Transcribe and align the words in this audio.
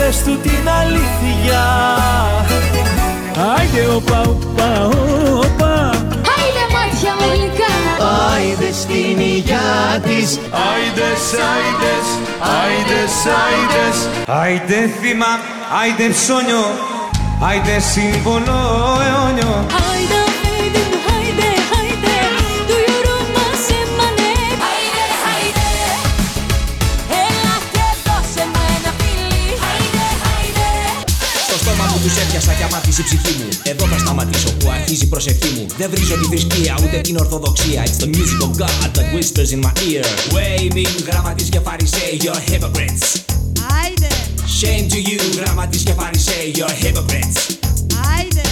Άιντε 0.00 0.12
πες 0.12 0.22
του 0.22 0.38
την 0.42 0.68
αλήθεια. 0.80 1.62
Άιντε 3.56 3.94
οπα 3.94 4.20
οπα 4.20 4.86
οπα 4.86 5.74
Άιντε 6.34 6.64
μάτια 6.74 7.12
μου 7.18 7.26
γλυκά. 7.34 7.74
Άιντε 8.32 8.72
στην 8.72 9.18
υγειά 9.20 10.00
της. 10.02 10.38
Άιντες, 10.68 11.22
άιντες, 11.52 12.06
άιντες, 12.62 13.14
άιντες 13.44 13.96
Άιντε 14.26 14.90
θύμα, 15.00 15.32
άιντε 15.80 16.08
ψώνιο, 16.08 16.64
άιντε 17.48 17.78
σύμβολο 17.92 18.58
αιώνιο. 19.06 19.54
Άιντε, 19.90 19.90
άιντε, 19.92 20.19
η 33.00 33.02
ψυχή 33.02 33.34
μου. 33.38 33.48
Εδώ 33.62 33.84
θα 33.86 33.98
σταματήσω 33.98 34.50
που 34.52 34.70
αρχίζει 34.70 35.04
η 35.04 35.06
προσευχή 35.06 35.48
μου. 35.56 35.66
Δεν 35.78 35.90
βρίζω 35.90 36.14
τη 36.20 36.24
θρησκεία 36.24 36.74
ούτε 36.82 36.96
την 37.00 37.16
ορθοδοξία. 37.16 37.80
It's 37.86 37.98
the 38.04 38.08
music 38.16 38.40
of 38.46 38.50
God 38.62 38.88
that 38.96 39.06
whispers 39.14 39.50
in 39.54 39.60
my 39.66 39.72
ear. 39.90 40.04
Waving 40.36 40.94
γραμματείς 41.08 41.48
και 41.48 41.60
φαρισαίοι 41.66 42.20
You're 42.24 42.42
hypocrites. 42.50 43.04
Άιντε, 43.78 44.10
Shame 44.60 44.86
to 44.92 44.98
you 45.08 45.20
γραμματείς 45.40 45.82
και 45.82 45.92
φαρισαίοι 45.92 46.52
You're 46.54 46.76
hypocrites. 46.82 47.38
Άιντε, 48.16 48.42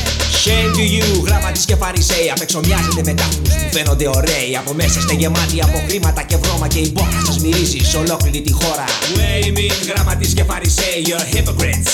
Shame 0.44 0.70
to 0.76 0.84
you, 0.94 1.24
γράμματις 1.26 1.64
και 1.64 1.76
φαρισαίοι. 1.76 2.30
Απ' 2.30 2.40
έξω 2.40 2.60
μοιάζετε 2.66 3.02
με 3.04 3.14
τάφους 3.14 3.48
που 3.60 3.68
φαίνονται 3.72 4.08
ωραίοι. 4.08 4.56
Από 4.60 4.72
μέσα 4.74 4.98
είστε 4.98 5.14
γεμάτοι 5.14 5.62
από 5.62 5.82
χρήματα 5.88 6.22
και 6.22 6.36
βρώμα 6.36 6.68
Και 6.68 6.78
η 6.78 6.90
μπόχα 6.94 7.20
σας 7.26 7.38
μυρίζει 7.38 7.78
σε 7.90 7.96
ολόκληρη 7.96 8.40
τη 8.40 8.52
χώρα. 8.52 8.84
Waving, 9.16 9.76
γράμματις 9.88 10.32
και 10.34 10.44
φαρισαίοι 10.44 10.98
You're 11.08 11.26
hypocrites. 11.34 11.90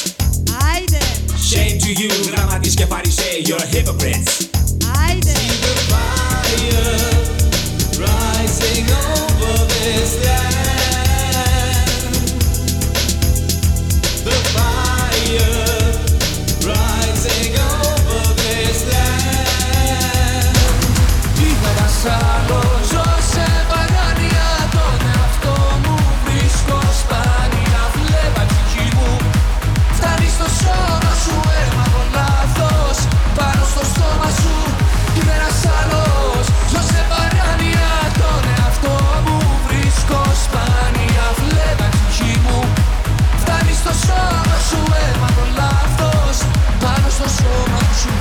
Άιντε, 0.73 0.99
Shame 1.55 1.79
to 1.79 1.93
you, 1.93 2.11
γράμματις 2.35 2.75
και 2.75 2.87
φαρισαίοι 2.87 3.45
You're 3.47 3.75
hypocrites 3.75 4.47
άιντε. 5.09 5.33
Rising 7.99 8.87
over 8.91 9.55
this 9.73 10.13
land 10.25 10.64
σώμα 44.03 44.57
σου 44.69 44.81
έμαθω 45.07 45.45
λάθος 45.59 46.39
Πάνω 46.83 47.09
στο 47.17 47.29
σώμα 47.39 47.83
σου 48.01 48.13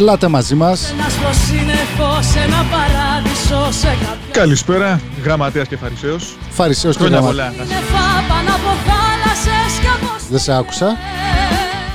Ελάτε 0.00 0.28
μαζί 0.28 0.54
μας. 0.54 0.94
Να 0.98 1.08
στο 1.08 1.40
σύννεφο 1.46 2.22
σε 2.32 2.38
ένα 2.38 2.66
παράδεισο 2.70 3.78
σε 3.80 3.86
κάποια 3.86 4.32
Καλησπέρα, 4.32 5.00
γραμματέας 5.24 5.68
και 5.68 5.76
φαρισαίος. 5.76 6.36
Φαρισαίος 6.50 6.96
και 6.96 7.02
Χρόνια 7.02 7.18
γραμμα... 7.18 7.32
πολλά. 7.32 7.52
σύννεφα 7.56 8.04
πάνω 8.28 8.50
από 8.50 8.70
θάλασσες 8.86 9.78
κι 9.80 9.86
από 9.86 10.16
Δεν 10.30 10.38
σε 10.38 10.52
άκουσα. 10.56 10.96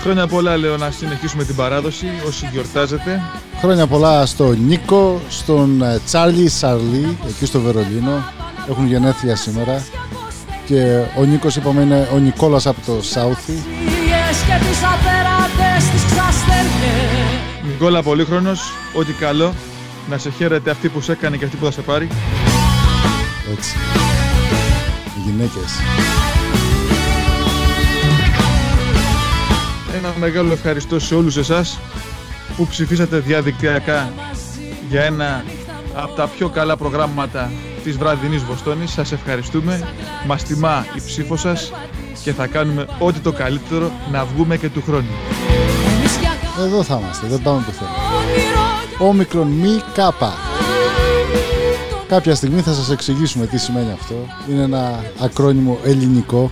Χρόνια 0.01 0.27
πολλά 0.27 0.57
λέω 0.57 0.77
να 0.77 0.91
συνεχίσουμε 0.91 1.43
την 1.43 1.55
παράδοση 1.55 2.05
όσοι 2.27 2.49
γιορτάζετε. 2.51 3.21
Χρόνια 3.59 3.88
πολλά 3.88 4.25
στον 4.25 4.57
Νίκο, 4.67 5.22
στον 5.29 5.81
ε, 5.81 5.99
Τσάρλι 6.05 6.49
Σαρλί, 6.49 7.17
εκεί 7.27 7.45
στο 7.45 7.59
Βερολίνο. 7.59 8.23
Έχουν 8.69 8.87
γενέθλια 8.87 9.35
σήμερα. 9.35 9.85
Και 10.66 11.01
ο 11.17 11.23
Νίκος 11.23 11.55
είπαμε 11.55 11.81
είναι 11.81 12.09
ο 12.13 12.17
Νικόλας 12.17 12.66
από 12.66 12.79
το 12.85 13.01
Σάουθι. 13.01 13.51
Ίες 13.51 14.37
και 14.47 14.66
τις 14.66 14.79
απέραντες 14.93 15.89
τις 15.91 16.03
ξαστεριές 16.11 17.15
Νικόλα 17.75 18.03
Πολύχρονος, 18.03 18.72
ό,τι 18.94 19.13
καλό. 19.13 19.53
Να 20.09 20.18
σε 20.18 20.30
χαίρεται 20.30 20.69
αυτή 20.69 20.90
που 20.90 21.02
σε 21.02 21.12
έκανε 21.12 21.38
και 21.38 21.46
αυτή 21.46 21.58
που 21.58 21.66
θα 21.66 21.72
σε 21.72 21.81
πάρει. 21.81 22.08
Έτσι. 23.52 23.75
Οι 25.18 25.30
γυναίκες. 25.30 25.80
Ένα 29.97 30.14
μεγάλο 30.19 30.52
ευχαριστώ 30.52 31.00
σε 31.00 31.16
όλους 31.16 31.38
εσάς 31.38 31.80
που 32.58 32.68
ψηφίσατε 32.68 33.19
διαδικτυακά 33.19 34.14
για 34.90 35.03
ένα 35.03 35.44
από 35.94 36.16
τα 36.16 36.28
πιο 36.28 36.50
καλά 36.50 36.78
προγράμματα 36.78 37.52
της 37.84 37.97
βραδινής 37.97 38.44
Βοστόνης. 38.44 38.91
Σας 38.91 39.12
ευχαριστούμε. 39.12 39.88
Μας 40.28 40.44
τιμά 40.44 40.85
η 40.96 41.02
ψήφος 41.06 41.41
σας 41.41 41.72
και 42.24 42.34
θα 42.34 42.47
κάνουμε 42.47 42.85
ό,τι 43.00 43.19
το 43.19 43.31
καλύτερο 43.31 43.91
να 44.12 44.25
βγούμε 44.25 44.58
και 44.58 44.69
του 44.69 44.84
χρόνου. 44.85 45.44
Εμείς 46.57 46.67
για 46.67 46.69
αγάπη 46.69 46.73
Εδώ 46.73 46.83
θα 46.83 46.99
είμαστε, 47.01 47.27
δεν 47.27 47.41
πάμε 47.41 47.63
πουθενά. 47.66 47.91
όνειρο 48.99 49.09
Όμικρον 49.09 49.47
μη 49.47 49.81
κάπα. 49.93 50.33
Κάποια 52.07 52.35
στιγμή 52.35 52.61
θα 52.61 52.73
σας 52.73 52.91
εξηγήσουμε 52.91 53.47
τι 53.47 53.57
σημαίνει 53.57 53.91
αυτό. 53.91 54.16
Είναι 54.49 54.63
ένα 54.63 55.03
ακρόνιμο 55.19 55.79
ελληνικό. 55.84 56.52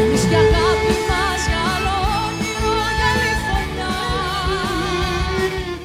Εμείς 0.00 0.24
για 0.24 0.38
αγάπη 0.38 0.94
μας 1.08 1.42
καλό 1.54 1.96
όνειρο 2.26 2.74
Καλιφόρνια 3.00 3.90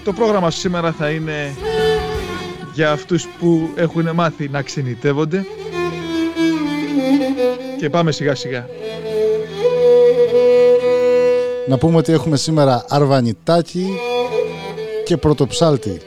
Το 0.03 0.13
πρόγραμμα 0.13 0.51
σήμερα 0.51 0.91
θα 0.91 1.09
είναι 1.09 1.55
για 2.73 2.91
αυτούς 2.91 3.27
που 3.39 3.69
έχουν 3.75 4.09
μάθει 4.13 4.49
να 4.49 4.61
ξενιτεύονται 4.61 5.45
και 7.79 7.89
πάμε 7.89 8.11
σιγά 8.11 8.35
σιγά. 8.35 8.65
Να 11.69 11.77
πούμε 11.77 11.97
ότι 11.97 12.11
έχουμε 12.11 12.37
σήμερα 12.37 12.85
αρβανιτάκι 12.89 13.87
και 15.05 15.17
πρωτοψάλτη. 15.17 16.01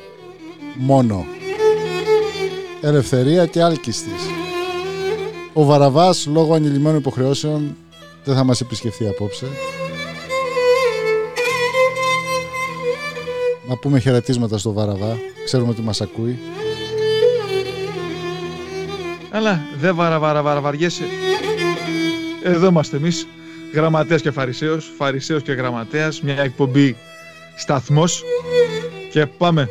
Μόνο. 0.75 1.25
Ελευθερία 2.81 3.47
και 3.47 3.63
άλκιστης. 3.63 4.23
Ο 5.53 5.65
Βαραβάς 5.65 6.27
λόγω 6.27 6.55
ανηλυμένων 6.55 6.99
υποχρεώσεων 6.99 7.77
δεν 8.25 8.35
θα 8.35 8.45
μας 8.45 8.61
επισκεφθεί 8.61 9.09
απόψε. 9.09 9.47
Να 13.69 13.77
πούμε 13.77 13.99
χαιρετίσματα 13.99 14.59
στο 14.59 14.73
Βαραβά. 14.73 15.19
Ξέρουμε 15.45 15.71
ότι 15.71 15.81
μας 15.81 16.01
ακούει. 16.01 16.39
Αλλά 19.31 19.61
δεν 19.81 19.95
βαρα, 19.95 20.19
βαρα, 20.19 20.43
βαραβαριέσαι. 20.43 21.05
Εδώ 22.43 22.67
είμαστε 22.67 22.97
εμείς, 22.97 23.27
γραμματέας 23.73 24.23
και 24.23 24.31
φαρισαίος, 24.31 24.93
φαρισαίος 24.97 25.43
και 25.43 25.53
γραμματέας, 25.53 26.23
μια 26.23 26.43
εκπομπή 26.43 26.97
σταθμός 27.57 28.23
και 29.11 29.27
πάμε. 29.27 29.69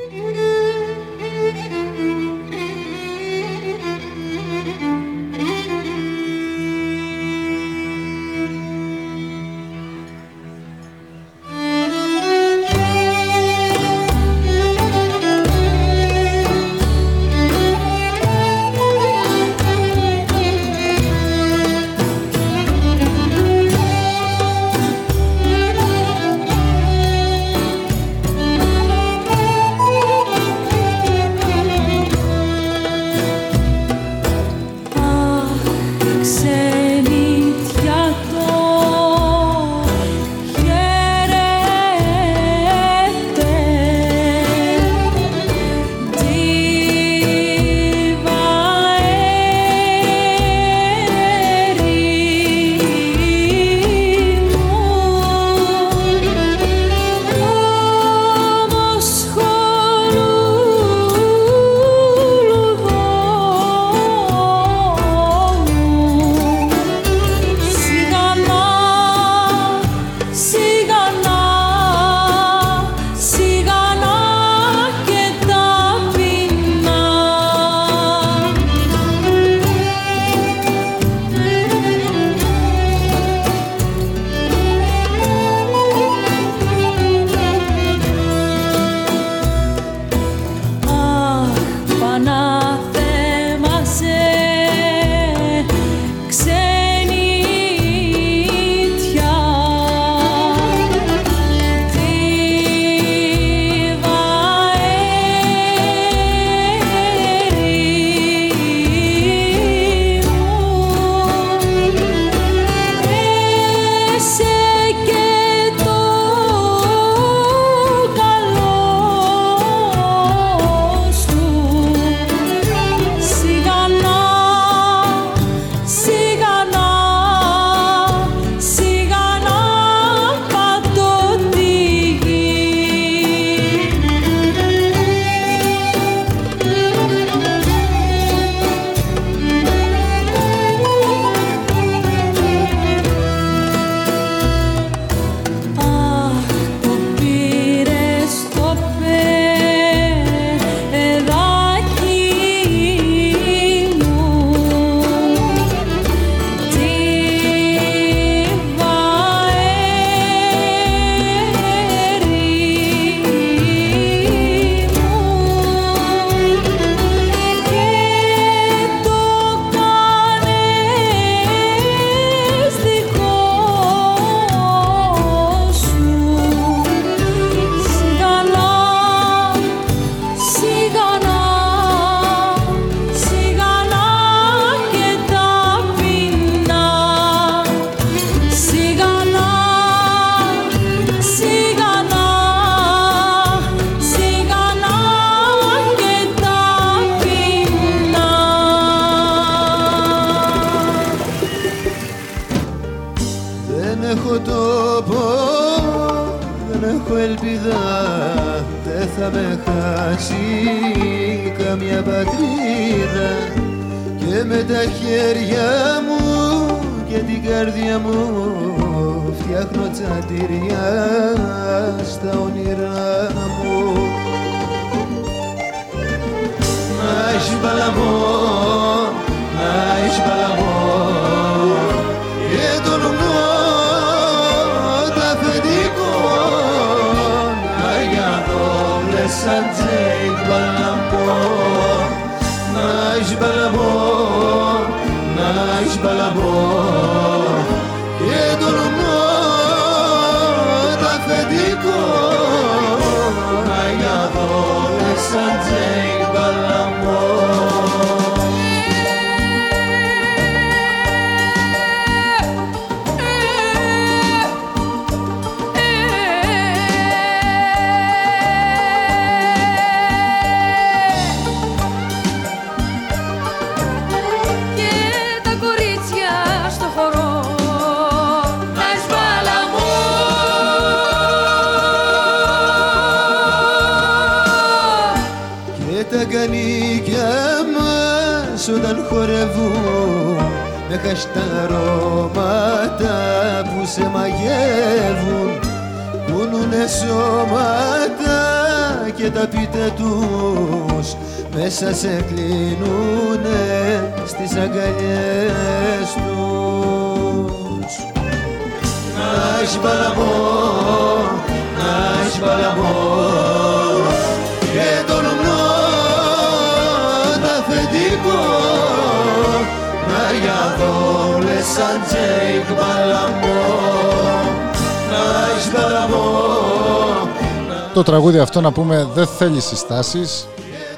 Το 327.94 328.04
τραγούδι 328.04 328.40
αυτό 328.40 328.62
να 328.62 328.72
πούμε 328.72 329.08
δεν 329.14 329.28
θέλεις 329.28 329.64
συστάσεις. 329.64 330.48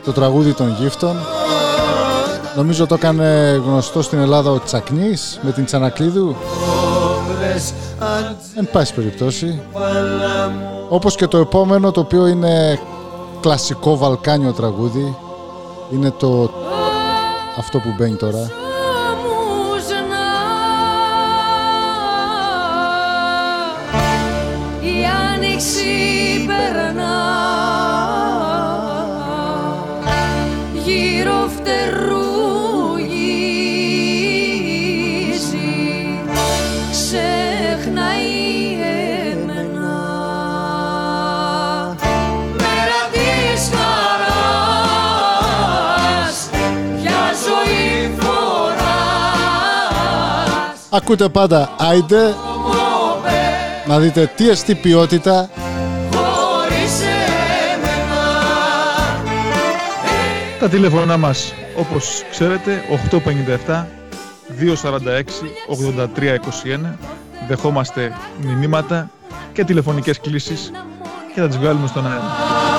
Το 0.06 0.12
τραγούδι 0.12 0.54
των 0.54 0.76
γύφτων. 0.80 1.16
Νομίζω 2.56 2.86
το 2.86 2.96
έκανε 2.96 3.62
γνωστό 3.66 4.02
στην 4.02 4.20
Ελλάδα 4.20 4.52
ο 4.52 4.60
Τσακνής 4.60 5.40
με 5.42 5.52
την 5.52 5.66
Τσανακλείδου. 5.66 6.36
δόλες 7.28 7.74
αν 8.00 8.36
Εν 8.56 8.70
πάση 8.72 8.94
περιπτώσει. 8.94 9.62
παλαμό 9.74 10.88
Όπως 10.90 11.16
και 11.16 11.28
το 11.28 11.38
επόμενο 11.38 11.92
το 11.92 12.00
οποίο 12.00 12.28
είναι 12.28 12.80
κλασικό 13.42 13.98
βαλκάνιο 13.98 14.52
τραγούδι. 14.52 15.16
Είναι 15.94 16.12
το 16.12 16.52
αυτό 17.58 17.80
που 17.80 17.94
μπαίνει 17.98 18.16
τώρα. 18.16 18.52
Ακούτε 50.96 51.30
πάντα 51.30 51.70
Άιντε 51.78 52.36
να 53.88 54.00
δείτε 54.00 54.32
τι 54.36 54.50
εστί 54.50 54.76
ποιότητα 54.76 55.50
χωρίς 56.16 57.02
εμένα 57.02 58.22
Τα 60.60 60.70
τηλέφωνά 60.70 61.18
μας, 61.18 61.54
όπως 61.78 62.24
ξέρετε, 62.32 62.84
857 63.68 63.86
246 64.60 65.24
8321. 65.68 66.98
Δεχόμαστε 67.48 68.12
μηνύματα 68.42 69.10
και 69.54 69.64
τηλεφωνικές 69.64 70.20
κλήσεις 70.20 70.72
και 71.34 71.42
θα 71.42 71.48
τις 71.48 71.58
βγάλουμε 71.58 71.88
στον 71.88 72.06
αέρα. 72.08 72.73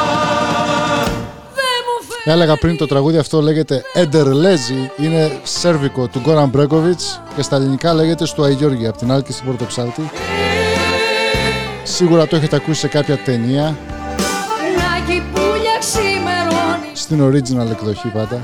Δεν 2.25 2.39
μου 2.39 2.41
φέρνει 2.41 2.45
Έλεγα 2.45 2.57
πριν 2.57 2.77
το 2.77 2.87
τραγούδι 2.87 3.19
αυτό 3.19 3.41
λέγεται 3.41 3.83
Εντερλέζι, 3.93 4.91
είναι 4.97 5.41
σέρβικο 5.43 6.07
του 6.07 6.21
Γκόραν 6.21 6.49
Μπρέκοβιτς 6.49 7.21
και 7.37 7.43
στα 7.43 7.57
ελληνικά 7.57 7.95
λέγεται 7.95 8.27
στο 8.27 8.43
Αγιώργη, 8.43 8.87
από 8.87 8.99
την 8.99 9.13
Άλκη 9.13 9.33
στην 9.33 9.47
Πορτοψάλτη. 9.47 10.11
Σίγουρα 11.83 12.27
το 12.27 12.37
έχετε 12.37 12.57
ακούσει 12.57 12.81
σε 12.81 12.89
κάποια 12.89 13.17
ταινία, 13.17 13.77
να 14.77 15.07
κυπούλια 15.07 15.77
ξημερώνει 15.79 16.91
στην 16.93 17.23
original 17.23 17.71
εκδοχή 17.71 18.09
πάντα. 18.09 18.43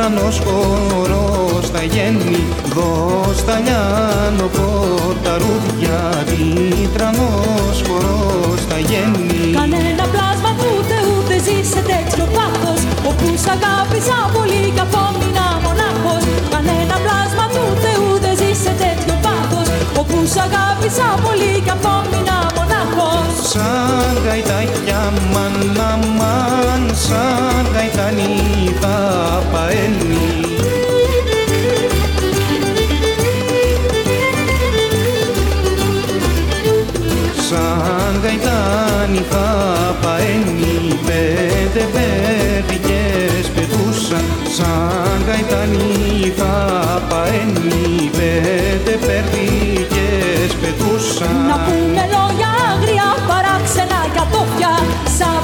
Τίτρανος 0.00 0.40
χορός 0.44 1.70
τα 1.70 1.82
γέννη 1.82 2.44
Δώσ' 2.74 3.44
τα 3.44 3.56
λιανόχο 3.64 4.70
τα 5.22 5.34
ρούδια 5.42 6.24
Τίτρανος 6.26 7.78
χορός 7.88 8.60
τα 8.68 8.78
γέννη 8.78 9.52
Κανένα 9.58 10.04
πλάσμα 10.12 10.50
του 10.58 10.70
Θεού 10.90 11.14
δεν 11.28 11.40
ζει 11.46 11.58
σε 11.72 11.80
τέτοιο 11.90 12.24
πάθος 12.36 12.80
Όπου 13.10 13.26
σ' 13.42 13.50
αγάπησα 13.56 14.16
πολύ 14.36 14.62
κι 14.74 14.80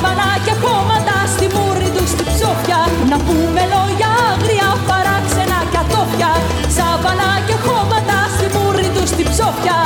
Σαββάλα 0.07 0.33
και 0.45 0.55
Χωμάτα 0.63 1.19
στη 1.35 1.47
μούρη 1.55 1.89
τους 1.97 2.09
στη 2.09 2.25
ψόφια. 2.33 2.81
Να 3.11 3.17
πούμε 3.17 3.63
λόγια 3.73 4.11
άγρια 4.31 4.71
παράξενα 4.89 5.61
κατόφια 5.75 6.31
σαν 6.77 7.57
χώματα 7.65 8.19
στη 8.37 8.47
μούρη 8.55 8.89
τους 8.95 9.09
στη 9.09 9.23
ψόφια. 9.23 9.77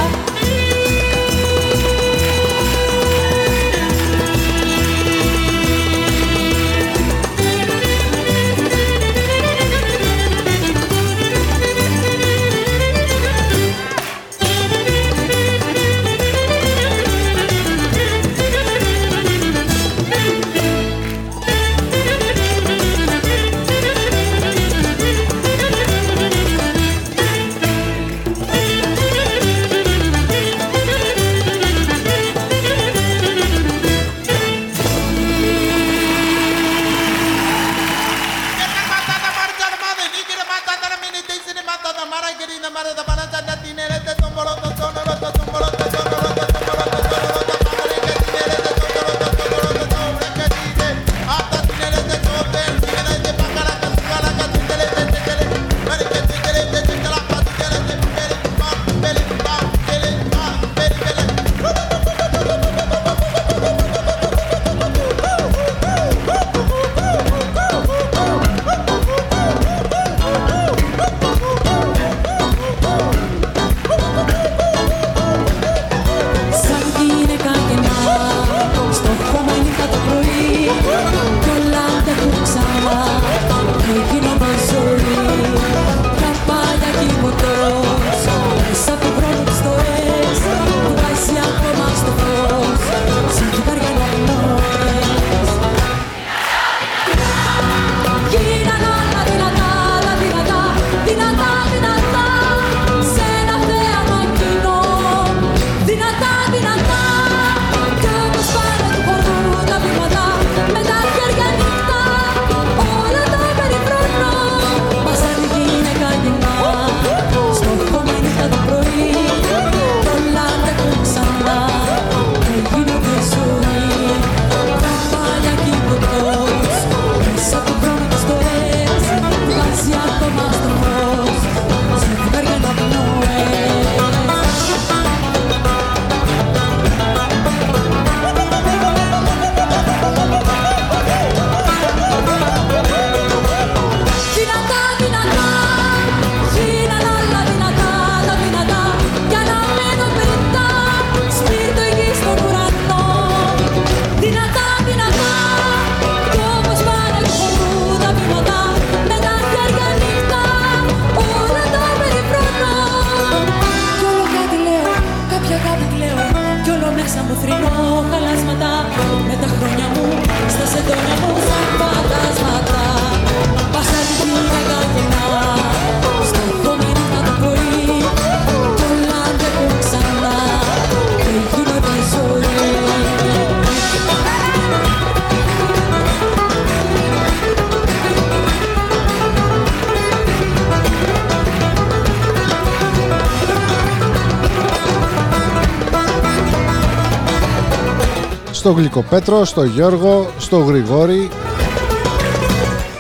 στο 198.70 198.78
Γλυκοπέτρο, 198.78 199.44
στο 199.44 199.64
Γιώργο, 199.64 200.30
στο 200.38 200.58
Γρηγόρη 200.58 201.28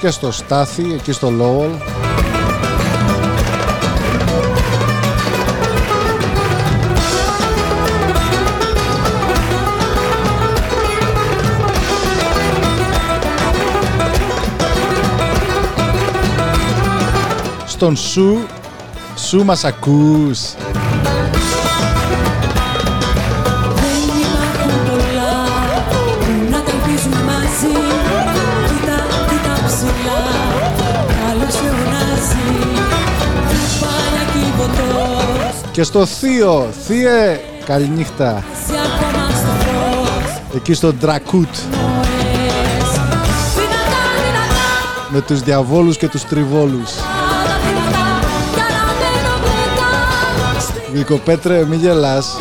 και 0.00 0.10
στο 0.10 0.32
Στάθη, 0.32 0.92
εκεί 0.92 1.12
στο 1.12 1.30
λόγο. 1.30 1.78
Στον 17.66 17.96
Σου, 17.96 18.46
Σου 19.16 19.44
μας 19.44 19.64
ακούς. 19.64 20.54
Και 35.72 35.82
στο 35.82 36.06
θείο, 36.06 36.68
θύε, 36.86 37.40
καληνύχτα. 37.64 38.44
Εκεί 40.54 40.74
στο 40.74 40.92
Ντρακούτ. 40.92 41.48
Με 45.08 45.20
τους 45.20 45.40
διαβόλους 45.40 45.96
και 45.96 46.08
τους 46.08 46.24
τριβόλους. 46.24 46.90
Γλυκοπέτρε, 50.92 51.64
μη 51.64 51.76
γελάς. 51.76 52.36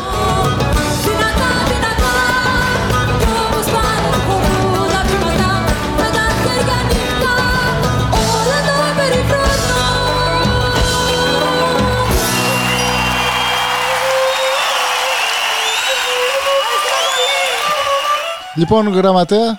Λοιπόν, 18.54 18.88
γραμματέα, 18.88 19.58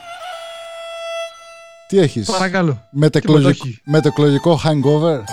τι 1.88 2.00
έχεις; 2.00 2.32
Παρακαλώ. 2.32 2.82
Μετεκλογικό, 3.84 4.60
hangover; 4.64 5.24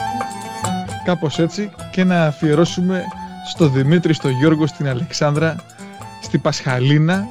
Κάπως 1.04 1.38
έτσι 1.38 1.70
και 1.90 2.04
να 2.04 2.24
αφιερώσουμε 2.24 3.04
στο 3.48 3.68
Δημήτρη, 3.68 4.12
στο 4.12 4.28
Γιώργο, 4.28 4.66
στην 4.66 4.88
Αλεξάνδρα, 4.88 5.56
στη 6.22 6.38
Πασχαλίνα, 6.38 7.26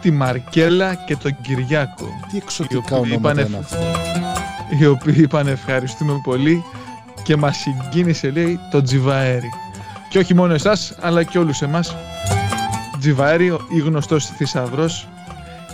τη 0.00 0.10
Μαρκέλα 0.10 0.94
και 0.94 1.16
τον 1.16 1.36
Κυριάκο. 1.40 2.06
Τι 2.30 2.36
εξωτικά 2.36 2.96
ονόματα 2.96 3.40
είναι 3.46 3.56
αυτά. 3.56 3.78
Οι 4.78 4.86
οποίοι 4.86 5.14
είπαν 5.16 5.46
ευχαριστούμε 5.46 6.20
πολύ 6.24 6.64
και 7.22 7.36
μας 7.36 7.56
συγκίνησε 7.56 8.30
λέει 8.30 8.60
το 8.70 8.82
Τζιβαέρι. 8.82 9.50
Και 10.08 10.18
όχι 10.18 10.34
μόνο 10.34 10.54
εσάς, 10.54 10.94
αλλά 11.00 11.22
και 11.22 11.38
όλους 11.38 11.62
εμάς 11.62 11.96
Τζιβαέρι, 12.98 13.50
ο- 13.50 13.60
ή 13.68 13.78
γνωστός 13.78 14.26
θησαυρός 14.26 15.08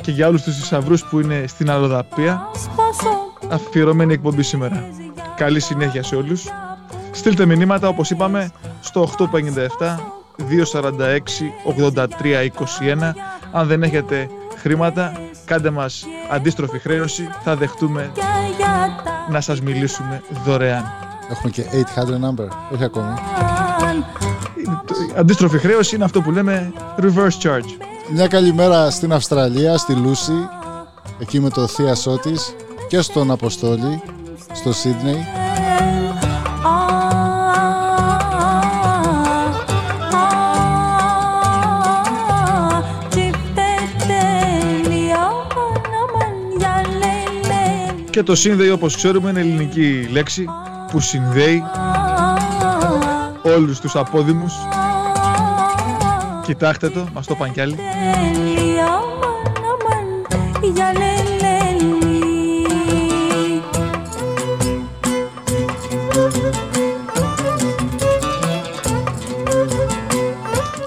και 0.00 0.10
για 0.10 0.28
όλους 0.28 0.42
τους 0.42 0.56
θησαυρούς 0.56 1.04
που 1.04 1.20
είναι 1.20 1.44
στην 1.46 1.70
Αλλοδαπία 1.70 2.48
αφιερωμένη 3.50 4.12
εκπομπή 4.12 4.42
σήμερα. 4.42 4.84
Καλή 5.36 5.60
συνέχεια 5.60 6.02
σε 6.02 6.16
όλους. 6.16 6.44
Στείλτε 7.10 7.46
μηνύματα 7.46 7.88
όπως 7.88 8.10
είπαμε 8.10 8.50
στο 8.80 9.00
857 9.00 9.98
246 10.48 11.50
83 11.64 12.44
21 12.44 13.14
αν 13.52 13.66
δεν 13.66 13.82
έχετε 13.82 14.28
χρήματα 14.56 15.12
κάντε 15.44 15.70
μας 15.70 16.04
αντίστροφη 16.30 16.78
χρέωση 16.78 17.28
θα 17.44 17.56
δεχτούμε 17.56 18.10
να 19.30 19.40
σας 19.40 19.60
μιλήσουμε 19.60 20.22
δωρεάν. 20.44 20.84
Έχουμε 21.30 21.50
και 21.50 21.64
800 21.72 22.18
number. 22.18 22.48
Όχι 22.72 22.84
ακόμη. 22.84 23.14
Είναι 24.66 24.80
το- 24.86 24.94
η 24.94 25.18
Αντίστροφη 25.18 25.58
χρέωση 25.58 25.94
είναι 25.94 26.04
αυτό 26.04 26.20
που 26.20 26.30
λέμε 26.30 26.72
reverse 26.98 27.42
charge. 27.42 27.84
Μια 28.12 28.26
καλημέρα 28.28 28.90
στην 28.90 29.12
Αυστραλία, 29.12 29.76
στη 29.76 29.92
Λούση, 29.92 30.48
εκεί 31.18 31.40
με 31.40 31.50
το 31.50 31.66
θείασό 31.66 32.18
της 32.18 32.54
και 32.88 33.00
στον 33.00 33.30
Αποστόλη, 33.30 34.02
στο 34.52 34.72
Σίδνεϊ. 34.72 35.26
Και 48.10 48.22
το 48.22 48.34
σύνδεϊ 48.34 48.70
όπως 48.70 48.96
ξέρουμε 48.96 49.30
είναι 49.30 49.40
ελληνική 49.40 50.08
λέξη 50.12 50.44
που 50.90 51.00
συνδέει 51.00 51.62
όλους 53.42 53.80
τους 53.80 53.96
απόδημους. 53.96 54.52
Κοιτάξτε 56.44 56.88
το, 56.88 57.06
μας 57.12 57.26
το 57.26 57.34
είπαν 57.36 57.52
κι 57.52 57.60
άλλοι. 57.60 57.76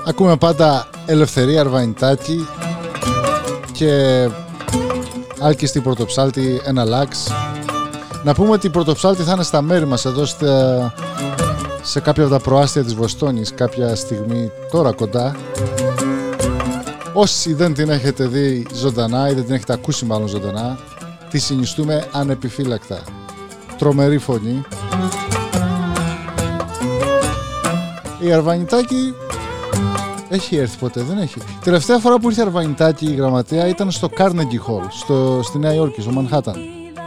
Ακούμε 0.07 0.37
πάντα 0.37 0.87
Ελευθερία 1.05 1.59
Αρβανιτάκη 1.61 2.47
και 3.71 3.89
Άλκη 5.41 5.65
στην 5.65 5.83
Πρωτοψάλτη 5.83 6.61
ένα 6.65 6.83
λάξ. 6.83 7.31
Να 8.23 8.33
πούμε 8.33 8.49
ότι 8.51 8.67
η 8.67 8.69
Πρωτοψάλτη 8.69 9.23
θα 9.23 9.31
είναι 9.31 9.43
στα 9.43 9.61
μέρη 9.61 9.85
μας 9.85 10.05
εδώ 10.05 10.25
στα- 10.25 10.93
σε 11.85 11.99
κάποια 11.99 12.23
από 12.23 12.33
τα 12.33 12.39
προάστια 12.39 12.83
της 12.83 12.95
Βοστόνης 12.95 13.53
κάποια 13.53 13.95
στιγμή 13.95 14.51
τώρα 14.71 14.91
κοντά. 14.91 15.35
Όσοι 17.13 17.53
δεν 17.53 17.73
την 17.73 17.89
έχετε 17.89 18.27
δει 18.27 18.67
ζωντανά 18.73 19.29
ή 19.29 19.33
δεν 19.33 19.45
την 19.45 19.53
έχετε 19.53 19.73
ακούσει 19.73 20.05
μάλλον 20.05 20.27
ζωντανά, 20.27 20.77
τη 21.29 21.37
συνιστούμε 21.37 22.07
ανεπιφύλακτα. 22.11 22.99
Τρομερή 23.77 24.17
φωνή. 24.17 24.63
Η 28.19 28.31
Αρβανιτάκη 28.31 29.13
έχει 30.29 30.55
έρθει 30.55 30.77
ποτέ, 30.77 31.01
δεν 31.01 31.17
έχει. 31.17 31.39
Τελευταία 31.63 31.99
φορά 31.99 32.19
που 32.19 32.29
ήρθε 32.29 32.41
η 32.41 32.45
Αρβανιτάκη 32.45 33.05
η 33.05 33.15
γραμματέα 33.15 33.67
ήταν 33.67 33.91
στο 33.91 34.09
Carnegie 34.17 34.69
Hall, 34.69 34.87
στο, 34.89 35.39
στη 35.43 35.59
Νέα 35.59 35.73
Υόρκη, 35.73 36.01
στο 36.01 36.11
Μανχάταν. 36.11 36.55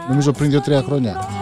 Νομίζω 0.09 0.31
πριν 0.31 0.61
2-3 0.65 0.81
χρόνια. 0.85 1.38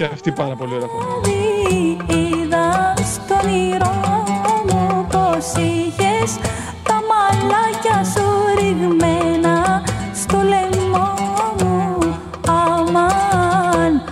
Και 0.00 0.08
αυτή 0.12 0.32
πάρα 0.32 0.54
πολύ 0.54 0.74
ωραία 0.74 0.86
φωνή. 0.88 1.96
Είδα 2.06 2.94
στον 2.96 3.48
όνειρό 3.48 4.24
μου 4.68 5.06
πως 5.10 5.64
είχες 5.64 6.36
τα 6.82 7.00
μαλάκια 7.08 8.04
σου 8.04 8.26
ρηγμένα 8.58 9.82
στο 10.14 10.36
λαιμό 10.36 11.14
μου 11.58 11.98
Αμάν, 12.46 14.02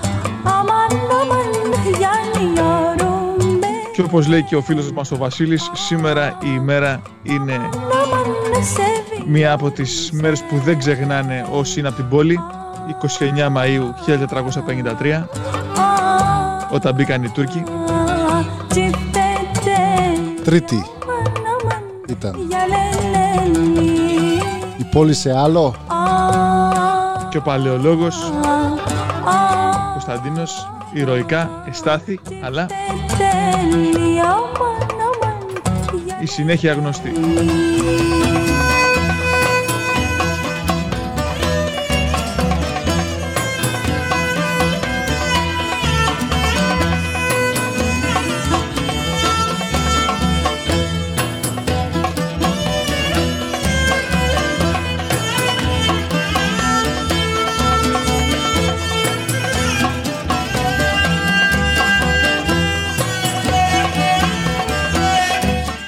αμάν, 0.42 0.92
αμάν, 1.20 1.48
Γιάννη 1.84 2.60
ορούμε 2.60 3.66
Και 3.92 4.02
όπως 4.02 4.28
λέει 4.28 4.42
και 4.42 4.56
ο 4.56 4.60
φίλος 4.60 4.92
μας 4.92 5.12
ο 5.12 5.16
Βασίλης, 5.16 5.70
σήμερα 5.72 6.38
η 6.42 6.48
ημέρα 6.54 7.02
είναι 7.22 7.54
Αμάν, 7.54 8.34
σε 8.74 8.82
δει 9.10 9.24
μία 9.26 9.52
από 9.52 9.70
τις 9.70 10.10
μέρες 10.12 10.42
που 10.42 10.56
δεν 10.58 10.78
ξεχνάνε 10.78 11.46
όσοι 11.50 11.78
είναι 11.78 11.88
από 11.88 11.96
την 11.96 12.08
πόλη. 12.08 12.40
29 12.88 13.52
Μαΐου 13.56 13.92
1453, 14.06 15.57
όταν 16.70 16.94
μπήκαν 16.94 17.22
οι 17.22 17.28
Τούρκοι. 17.28 17.62
Τσιφτέτε, 18.68 19.78
Τρίτη 20.44 20.86
αμάν, 21.62 21.82
ήταν. 22.08 22.36
γιαλελέλη 22.48 23.90
Η 24.76 24.84
πόλη 24.90 25.14
σε 25.14 25.38
άλλο. 25.38 25.74
Και 27.30 27.38
ο 27.38 27.42
παλαιολόγος 27.42 28.32
Κωνσταντίνος 29.92 30.70
ηρωικά 30.92 31.64
εστάθη, 31.68 32.20
αλλά 32.44 32.66
η 36.20 36.26
συνέχεια 36.26 36.72
γνωστή. 36.72 37.12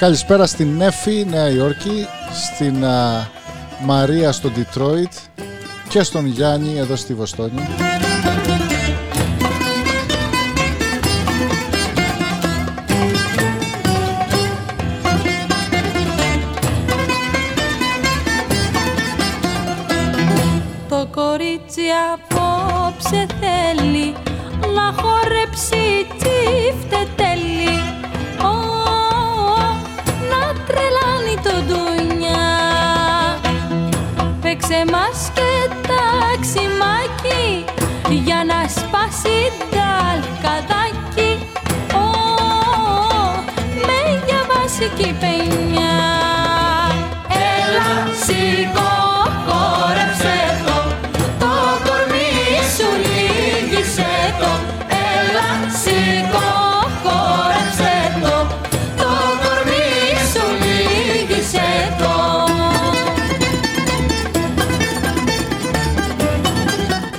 Καλησπέρα 0.01 0.47
στην 0.47 0.81
Έφη, 0.81 1.27
Νέα 1.31 1.49
Υόρκη, 1.51 2.07
στην 2.33 2.85
α, 2.85 3.29
Μαρία 3.85 4.33
στο 4.33 4.51
Ντιτρόιτ 4.51 5.13
και 5.89 6.03
στον 6.03 6.27
Γιάννη 6.27 6.79
εδώ 6.79 6.97
στη 6.97 7.15
Βοστόνη. 7.15 7.63
Για 44.97 45.07
βασική 45.07 45.15
παινιά 45.21 45.99
Έλα 47.29 48.15
σηκώ 48.25 48.93
χόρεψε 49.47 50.37
το. 50.67 50.77
Το 51.39 51.53
κορμί 51.85 52.59
σου 52.77 52.89
λύγησε 53.05 54.13
το. 54.41 54.51
Έλα 54.89 55.49
σηκώ 55.83 56.51
χόρεψε 57.03 57.95
το. 58.23 58.47
Το 58.97 59.11
κορμί 59.43 59.89
σου 60.33 60.45
λύγησε 60.63 61.97
το. 61.99 62.13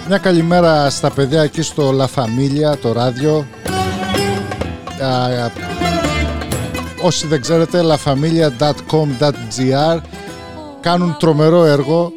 Μια 0.07 0.17
καλημέρα 0.17 0.89
στα 0.89 1.10
παιδιά 1.12 1.41
εκεί 1.41 1.62
στο 1.62 1.93
La 1.97 2.21
Familia, 2.21 2.77
το 2.81 2.91
ράδιο. 2.91 3.45
Α, 7.01 7.03
α, 7.03 7.05
όσοι 7.05 7.27
δεν 7.27 7.41
ξέρετε, 7.41 7.81
lafamilia.com.gr 7.83 9.99
κάνουν 10.81 11.15
τρομερό 11.19 11.65
έργο. 11.65 12.11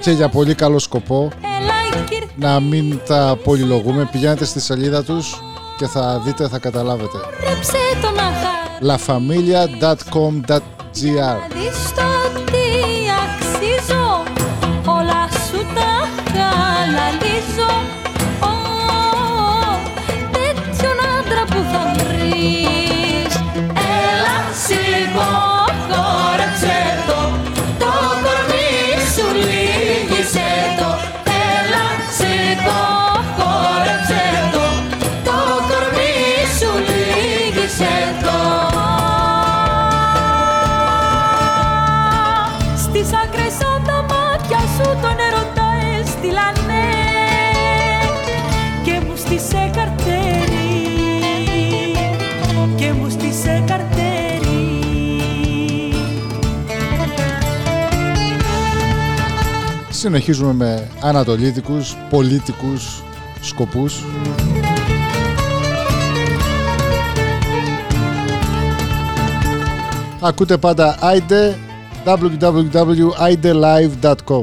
και 0.00 0.10
για 0.10 0.28
πολύ 0.28 0.54
καλό 0.54 0.78
σκοπό 0.78 1.30
Έλα 1.60 1.74
κύρ 2.04 2.22
να 2.36 2.60
μην 2.60 3.00
τα 3.06 3.38
πολυλογούμε. 3.44 4.08
Πηγαίνετε 4.12 4.44
στη 4.44 4.60
σελίδα 4.60 5.04
τους 5.04 5.42
και 5.78 5.86
θα 5.86 6.20
δείτε, 6.24 6.48
θα 6.48 6.58
καταλάβετε. 6.58 7.18
Ρέψε 7.48 7.76
το 8.02 8.10
να 8.10 8.24
lafamilia.com.gr 8.96 11.36
Συνεχίζουμε 60.06 60.52
με 60.52 60.88
ανατολίτικους, 61.00 61.96
πολίτικους 62.10 63.02
σκοπούς. 63.40 64.04
Ακούτε 70.20 70.56
πάντα 70.56 70.98
IDE 71.02 71.54
www.idelive.com 72.04 74.42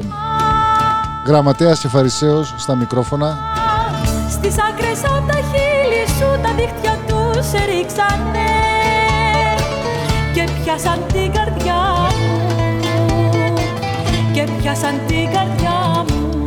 Γραμματέας 1.26 1.80
και 1.80 1.88
Φαρισαίος 1.88 2.54
στα 2.58 2.74
μικρόφωνα. 2.74 3.38
Στις 4.30 4.54
άκρες 4.70 5.04
απ' 5.04 5.30
τα 5.30 5.36
χείλη 5.36 6.06
σου 6.18 6.40
τα 6.42 6.54
δίχτυα 6.54 6.98
τους 7.06 7.50
ρίξανε 7.50 8.50
Και 10.34 10.48
πιάσαν 10.62 10.98
την 11.12 11.32
καρδιά 11.32 11.53
πιάσαν 14.64 15.00
την 15.06 15.30
καρδιά 15.32 16.04
μου. 16.08 16.42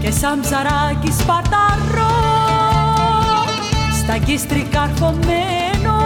Και 0.00 0.10
σαν 0.10 0.40
ψαράκι 0.40 1.12
σπαρταρό 1.12 2.16
Στα 4.02 4.18
κύστρι 4.18 4.66
καρφωμένο 4.70 5.96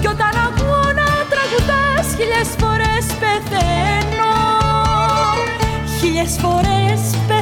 Κι 0.00 0.06
όταν 0.06 0.34
ακούω 0.46 0.84
να 1.00 1.08
τραγουδάς 1.30 2.06
χίλιες 2.16 2.48
φορές 2.58 3.06
πεθαίνω. 3.20 4.34
Χίλιες 6.00 6.38
φορές 6.40 7.00
πεθαίνω 7.26 7.35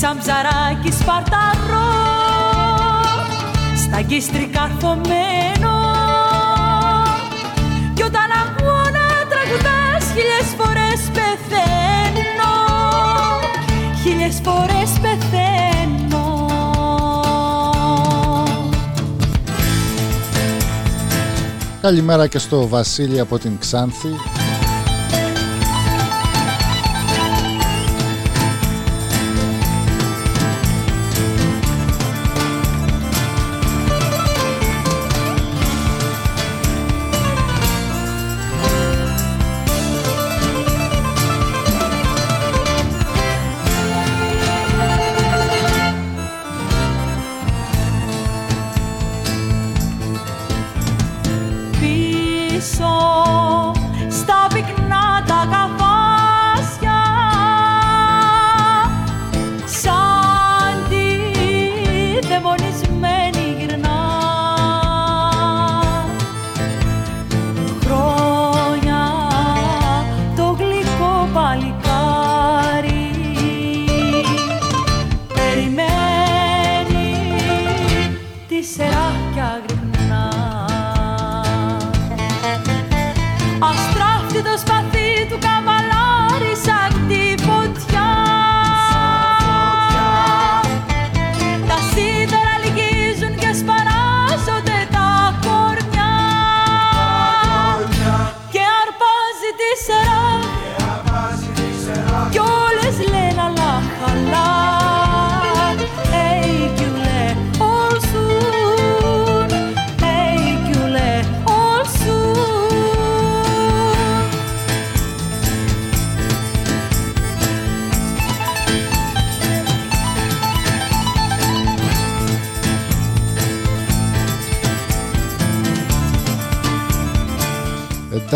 σαν 0.00 0.18
ψαράκι 0.18 0.92
σπαρταρό 0.92 1.90
Στα 3.76 4.00
γκίστρι 4.00 4.46
καρφωμένο 4.46 5.74
Κι 7.94 8.02
όταν 8.02 8.28
ακούω 8.42 8.82
να 8.96 9.06
τραγουδάς 9.30 10.04
χίλιες 10.14 10.54
φορές 10.56 11.00
πεθαίνω. 11.14 12.52
Χίλιες 14.02 14.40
φορές 14.44 14.90
πεθαίνω. 15.00 16.46
Καλημέρα 21.80 22.26
και 22.26 22.38
στο 22.38 22.68
Βασίλη 22.68 23.20
από 23.20 23.38
την 23.38 23.58
Ξάνθη 23.58 24.39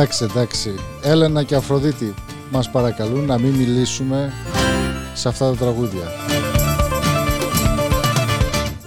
Εντάξει, 0.05 0.25
εντάξει. 0.25 0.75
Έλενα 1.03 1.43
και 1.43 1.55
Αφροδίτη 1.55 2.15
μας 2.51 2.71
παρακαλούν 2.71 3.25
να 3.25 3.39
μην 3.39 3.55
μιλήσουμε 3.55 4.33
σε 5.15 5.29
αυτά 5.29 5.51
τα 5.51 5.57
τραγούδια. 5.57 6.03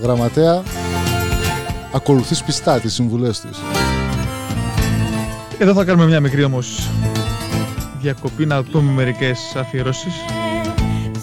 Γραμματέα, 0.02 0.64
ακολουθείς 1.94 2.44
πιστά 2.44 2.80
τις 2.80 2.94
συμβουλές 2.94 3.40
της. 3.40 3.58
Εδώ 5.58 5.74
θα 5.74 5.84
κάνουμε 5.84 6.06
μια 6.06 6.20
μικρή 6.20 6.44
όμως 6.44 6.90
διακοπή 8.02 8.46
να 8.46 8.64
δούμε 8.64 8.92
μερικές 8.92 9.56
αφιερώσεις. 9.56 10.14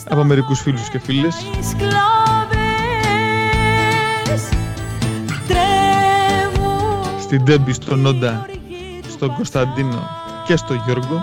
από 0.08 0.24
μερικούς 0.24 0.60
φίλους 0.60 0.88
και 0.88 0.98
φίλες. 0.98 1.34
σκλάβες 1.68 1.98
τρέμουν 5.48 7.20
Στην 7.20 7.44
Τέμπη, 7.44 7.72
στον 7.72 8.00
Νόντα, 8.00 8.46
στον 9.24 9.36
Κωνσταντίνο 9.36 10.08
και 10.46 10.56
στον 10.56 10.82
Γιώργο. 10.84 11.22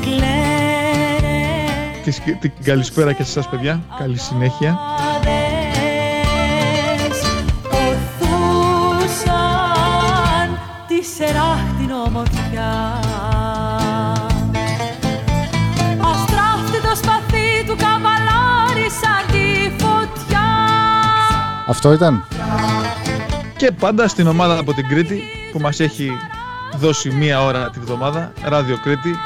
κλαίνε 0.00 1.46
Τη, 2.04 2.12
την 2.38 2.52
καλησπέρα 2.64 3.12
και 3.12 3.22
σε 3.22 3.38
εσάς 3.38 3.48
παιδιά. 3.48 3.80
Καλή 3.98 4.18
συνέχεια. 4.18 4.78
Οθούσαν 7.70 8.98
τη 10.88 11.04
σεράχτην 11.04 11.90
ομορφιά 12.06 13.00
Αστράφτη 16.00 16.80
το 16.88 16.96
σπαθί 16.96 17.64
του 17.66 17.76
καβαλάρισαν 17.76 19.26
τη 19.32 19.70
φωτιά 19.84 20.46
Αυτό 21.66 21.92
ήταν. 21.92 22.24
Και 23.56 23.72
πάντα 23.72 24.08
στην 24.08 24.26
ομάδα 24.26 24.58
από 24.58 24.72
την 24.72 24.88
Κρήτη 24.88 25.37
που 25.58 25.64
μας 25.64 25.80
έχει 25.80 26.18
δώσει 26.76 27.10
μία 27.10 27.44
ώρα 27.44 27.70
τη 27.70 27.80
βδομάδα. 27.80 28.32
Ράδιο 28.42 28.78
Κρήτη. 28.82 29.16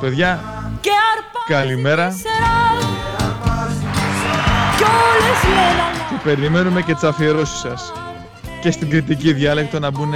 Παιδιά, 0.00 0.40
και 0.80 0.90
αρπά 1.16 1.60
καλημέρα. 1.60 2.08
κι 4.76 4.82
όλες 4.82 5.42
λένε 5.48 5.82
Και 6.10 6.16
περιμένουμε 6.24 6.82
και 6.82 6.94
τις 6.94 7.02
αφιερώσεις 7.02 7.58
σας. 7.58 7.92
Και 8.62 8.70
στην 8.70 8.90
κριτική 8.90 9.32
διάλεκτο 9.32 9.78
να 9.78 9.90
μπουν 9.90 10.12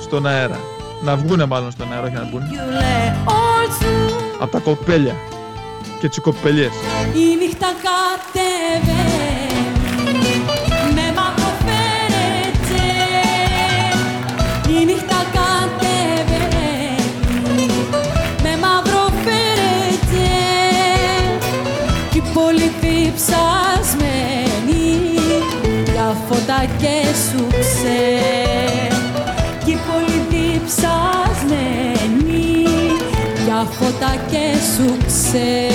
στον 0.00 0.26
αέρα. 0.26 0.60
Να 1.02 1.16
βγούνε 1.16 1.44
μάλλον 1.44 1.70
στον 1.70 1.92
αέρα, 1.92 2.04
όχι 2.06 2.14
να 2.14 2.24
μπουν. 2.24 2.42
«Γιουλέ, 2.50 3.16
όλσου 3.24 4.14
Από 4.38 4.50
τα 4.50 4.58
κοπέλια 4.58 5.14
και 6.00 6.08
τις 6.08 6.20
κοπελιές. 6.20 6.72
Η 7.14 7.36
νύχτα 7.44 7.66
κατεβαίνει 7.84 8.97
και 26.64 27.04
σου 27.30 27.46
ξέ 27.60 28.18
Κι 29.64 29.70
η 29.70 29.78
πόλη 29.86 30.18
διψασμένη 30.30 30.78
για 33.44 33.60
φώτα 33.70 34.12
και 34.30 34.44
σου 34.74 34.88
ξέ 35.06 35.66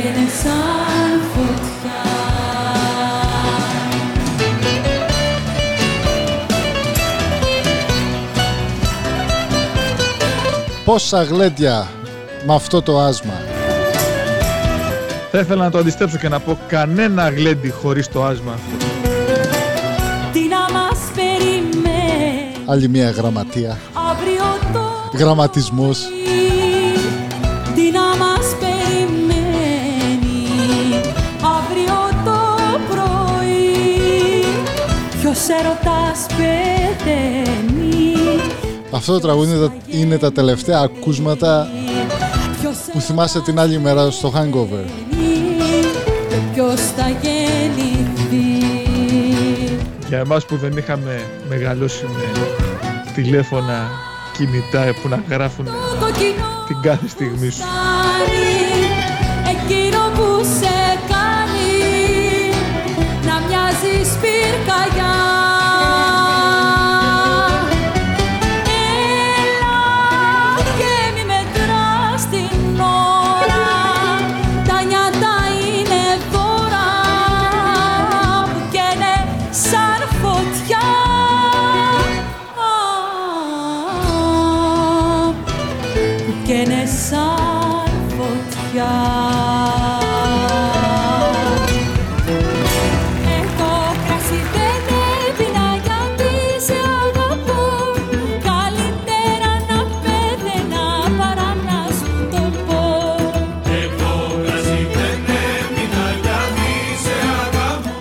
Που 0.00 0.06
καίνε 0.06 0.28
σαν 0.42 1.20
φωτιά 1.32 2.00
Πόσα 10.84 11.22
γλέντια 11.22 11.88
με 12.46 12.54
αυτό 12.54 12.82
το 12.82 12.98
άσμα. 12.98 13.32
Θα 15.30 15.38
ήθελα 15.38 15.64
να 15.64 15.70
το 15.70 15.78
αντιστρέψω 15.78 16.16
και 16.16 16.28
να 16.28 16.40
πω 16.40 16.58
κανένα 16.68 17.30
γλέντι 17.30 17.70
χωρίς 17.70 18.08
το 18.08 18.24
άσμα 18.24 18.52
αυτό. 18.52 18.86
Τι 20.32 20.40
να 20.40 20.78
μας 20.78 20.98
περιμένει 21.14 22.54
Άλλη 22.66 22.88
μια 22.88 23.10
γραμματεία. 23.10 23.78
Αύριο 24.10 24.44
το 24.72 25.18
Γραμματισμός. 25.18 25.98
Αυτό 39.00 39.12
το 39.12 39.20
τραγούδι 39.20 39.50
είναι 39.54 39.66
τα, 39.66 39.72
είναι 39.86 40.18
τα 40.18 40.32
τελευταία 40.32 40.78
ακούσματα 40.78 41.68
Ποιος 42.60 42.76
που 42.92 43.00
θυμάσαι 43.00 43.40
την 43.40 43.58
άλλη 43.58 43.78
μέρα 43.78 44.10
στο 44.10 44.32
Hangover. 44.36 44.84
ερωταίνει 44.84 45.80
και 46.28 46.36
ποιος 46.52 46.80
θα 46.80 47.08
γεννηθεί 47.22 48.66
Για 50.08 50.18
εμάς 50.18 50.44
που 50.44 50.56
δεν 50.56 50.76
είχαμε 50.76 51.22
μεγαλώσει 51.48 52.04
με 52.04 52.40
τηλέφωνα 53.14 53.88
κινητά 54.36 54.94
που 55.02 55.08
να 55.08 55.22
γράφουν 55.28 55.64
Το 55.64 55.72
κοκκινό 56.00 56.64
την 56.66 56.80
κάθε 56.82 57.08
στιγμή 57.08 57.50
σου. 57.50 57.60
φτάνει 57.62 58.60
Εκείνο 59.50 59.98
που 60.14 60.44
σε 60.58 60.76
κάνει 61.12 61.72
να 63.26 63.34
μοιάζεις 63.46 64.08
πυρκαγιά 64.20 65.19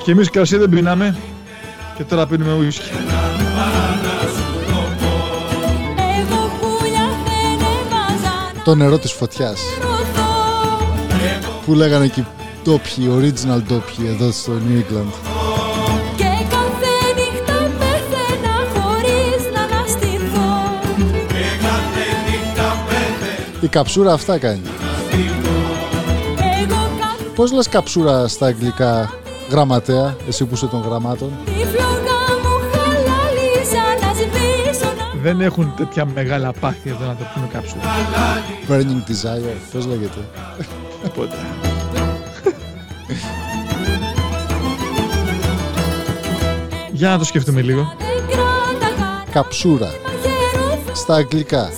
Και 0.10 0.16
εμείς 0.16 0.30
κρασί 0.30 0.58
δεν 0.58 0.70
πίναμε 0.70 1.18
και 1.98 2.04
τώρα 2.04 2.28
πίνουμε 2.28 2.54
ουίσκι. 2.54 2.90
Εγώ 6.18 6.52
πουλιά 6.60 7.08
δεν 7.26 7.60
έβαζα 7.60 8.62
Το 8.64 8.76
νερό 8.76 8.98
της 9.00 9.12
φωτιάς. 9.12 9.62
να 9.80 9.86
ρωθώ 9.86 10.32
Που 11.66 11.74
λέγανε 11.74 12.06
εκεί 12.06 12.26
ντόπιοι, 12.64 13.10
original 13.18 13.62
ντόπιοι 13.68 14.06
εδώ 14.08 14.32
στο 14.32 14.52
New 14.52 14.78
England. 14.78 15.14
Και 16.16 16.46
κάθε 16.50 16.94
νύχτα 17.16 17.72
πέθαινα 17.80 18.56
χωρίς 18.74 19.42
να 19.54 19.78
αναστηθώ 19.78 20.52
Η 23.60 23.68
καψούρα 23.68 24.14
αυτά 24.14 24.38
κάνει. 24.38 24.62
Εγώ 26.62 26.90
κάθε 27.00 27.24
Πώς 27.36 27.52
λες 27.52 27.68
καψούρα 27.68 28.28
στα 28.28 28.46
αγγλικά; 28.46 29.19
Γραμματέα, 29.50 30.16
εσύ 30.28 30.46
που 30.46 30.54
είσαι 30.54 30.66
των 30.66 30.82
γραμμάτων. 30.82 31.32
τη 31.46 31.52
φλόγα 31.52 32.20
μου 32.44 32.56
χαλάλιζα 32.72 33.84
να 34.02 34.14
σβήσω 34.14 34.86
να 34.86 35.22
Δεν 35.22 35.42
έχουν 35.42 35.74
τέτοια 35.78 36.06
μεγάλα 36.06 36.52
πάθη 36.60 36.90
εδώ 36.90 37.06
να 37.06 37.16
το 37.16 37.24
πούμε 37.34 37.48
κάψου. 37.52 37.76
Burning 38.70 39.10
Desire, 39.10 39.56
πώς 39.72 39.86
λέγεται; 39.86 40.20
Οπότε. 41.06 41.36
Για 46.92 47.10
να 47.10 47.18
το 47.18 47.24
σκεφτούμε 47.24 47.62
λίγο. 47.62 47.94
δεν 47.98 48.28
κράταγα 48.28 49.24
Καψούρα, 49.32 49.86
μαχαίρω 50.04 50.96
στα 50.96 51.16
αγγλικά. 51.16 51.70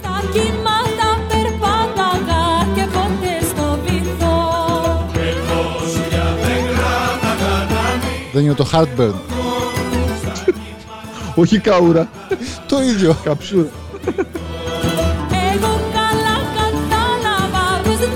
Δεν 8.34 8.44
είναι 8.44 8.54
το 8.54 8.70
Heartburn. 8.74 9.14
Όχι 11.36 11.60
καούρα, 11.60 12.10
Το 12.68 12.82
ίδιο. 12.82 13.16
καψούρα. 13.24 13.70
Εγώ 15.54 15.80
καλά 15.94 16.38
κατάλαβα 16.58 17.82
πως 17.84 17.98
δεν 17.98 18.10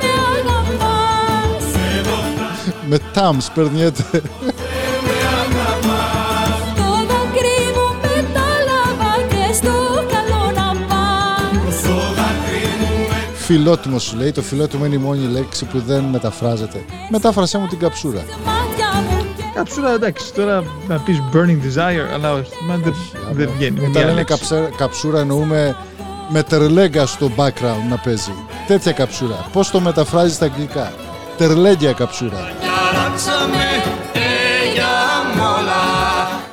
με 0.00 0.12
αγαπάς 0.38 1.64
Με 2.88 2.98
τάμ 3.12 3.36
περνιέται. 3.54 4.02
Το 6.76 6.90
δάκρυ 7.08 7.60
μου 7.74 7.88
μετάλαβα 8.02 9.12
και 9.28 9.52
στο 9.54 10.04
καλό 10.12 10.44
να 10.54 10.86
πας 10.86 11.82
Φιλότιμος 13.34 14.02
σου 14.02 14.16
λέει. 14.16 14.32
Το 14.32 14.42
φιλότιμο 14.42 14.84
είναι 14.84 14.94
η 14.94 14.98
μόνη 14.98 15.26
λέξη 15.26 15.64
που 15.64 15.80
δεν 15.86 16.02
μεταφράζεται. 16.04 16.84
Μετάφρασέ 17.10 17.58
μου 17.58 17.66
την 17.66 17.78
καψούρα. 17.78 18.24
Μάτια 19.58 19.82
μου 19.82 19.82
και 19.82 19.82
Καψούρα 19.82 19.90
εντάξει, 19.92 20.32
τώρα 20.34 20.64
να 20.88 20.96
πεις 20.98 21.22
burning 21.32 21.58
desire, 21.66 22.14
αλλά 22.14 22.32
όχι, 22.32 22.50
μα 22.68 22.74
δεν, 22.76 22.94
δεν 23.32 23.50
βγαίνει. 23.56 23.78
Όταν 23.78 23.90
Μία 23.90 24.00
λένε 24.00 24.12
λέξη. 24.12 24.34
καψέ- 24.34 24.74
καψούρα 24.76 25.20
εννοούμε 25.20 25.76
με 26.28 26.42
τερλέγκα 26.42 27.06
στο 27.06 27.30
background 27.36 27.88
να 27.90 27.96
παίζει. 27.96 28.32
Τέτοια 28.66 28.92
καψούρα. 28.92 29.46
Πώς 29.52 29.70
το 29.70 29.80
μεταφράζεις 29.80 30.34
στα 30.34 30.44
αγγλικά; 30.44 30.92
Τερλέγια 31.36 31.92
καψούρα. 31.92 32.52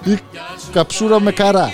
Ή 0.04 0.18
καψούρα 0.74 1.20
με 1.22 1.32
καρά. 1.32 1.70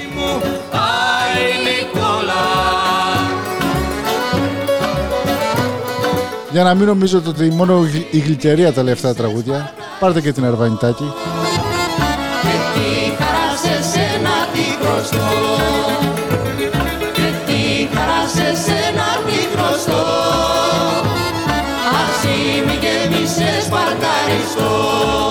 Για 6.52 6.64
να 6.64 6.74
μην 6.76 6.86
νομίζετε 6.88 7.30
ότι 7.30 7.44
μόνο 7.52 7.84
η- 7.86 8.08
η 8.12 8.18
γλυκερία 8.20 8.74
τα 8.74 8.84
λέει 8.84 8.94
αυτά 8.94 9.08
τα 9.08 9.14
τραγούδια, 9.16 9.74
πάρτε 10.02 10.22
και 10.22 10.32
την 10.32 10.46
Αρβανιτάκη. 10.46 11.14
Τι 12.74 13.16
χαρά 13.18 13.56
σε 13.64 13.84
σένα 13.92 14.36
τι 14.54 14.64
χρωστώ 14.82 15.28
Και 17.14 17.30
τι 17.46 17.96
χαρά 17.96 18.28
σε 18.28 18.62
σένα 18.64 19.08
τι 19.26 19.58
χρωστώ 19.58 20.04
Ασήμι 22.02 22.76
και 22.80 23.10
μη 23.10 23.28
σε 23.28 23.62
σπαρταριστώ 23.66 25.31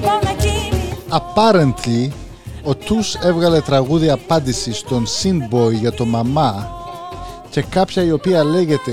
πάω 0.00 0.18
να 0.22 0.32
κοιμηθώ. 0.32 1.18
Apparently, 1.18 2.10
ο 2.64 2.74
Τους 2.74 3.14
έβγαλε 3.14 3.60
τραγούδι 3.60 4.10
απάντηση 4.10 4.72
στον 4.72 5.04
Sinboy 5.06 5.72
για 5.72 5.92
το 5.92 6.04
μαμά 6.04 6.70
και 7.50 7.62
κάποια 7.62 8.02
η 8.02 8.12
οποία 8.12 8.44
λέγεται 8.44 8.92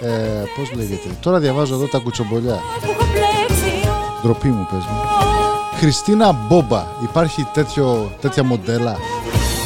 ε, 0.00 0.08
πώς 0.56 0.72
λέγεται, 0.74 1.08
τώρα 1.20 1.38
διαβάζω 1.38 1.74
εδώ 1.74 1.86
τα 1.86 1.98
κουτσομπολιά. 1.98 2.58
Που 2.80 2.90
έχω 2.90 3.04
πλέξει 3.12 3.88
ντροπή 4.22 4.48
μου 4.48 4.66
πες 4.70 4.84
μου 4.84 5.11
Χριστίνα 5.82 6.32
Μπόμπα, 6.32 6.86
υπάρχει 7.02 7.46
τέτοιο, 7.52 8.12
τέτοια 8.20 8.44
μοντέλα; 8.44 8.96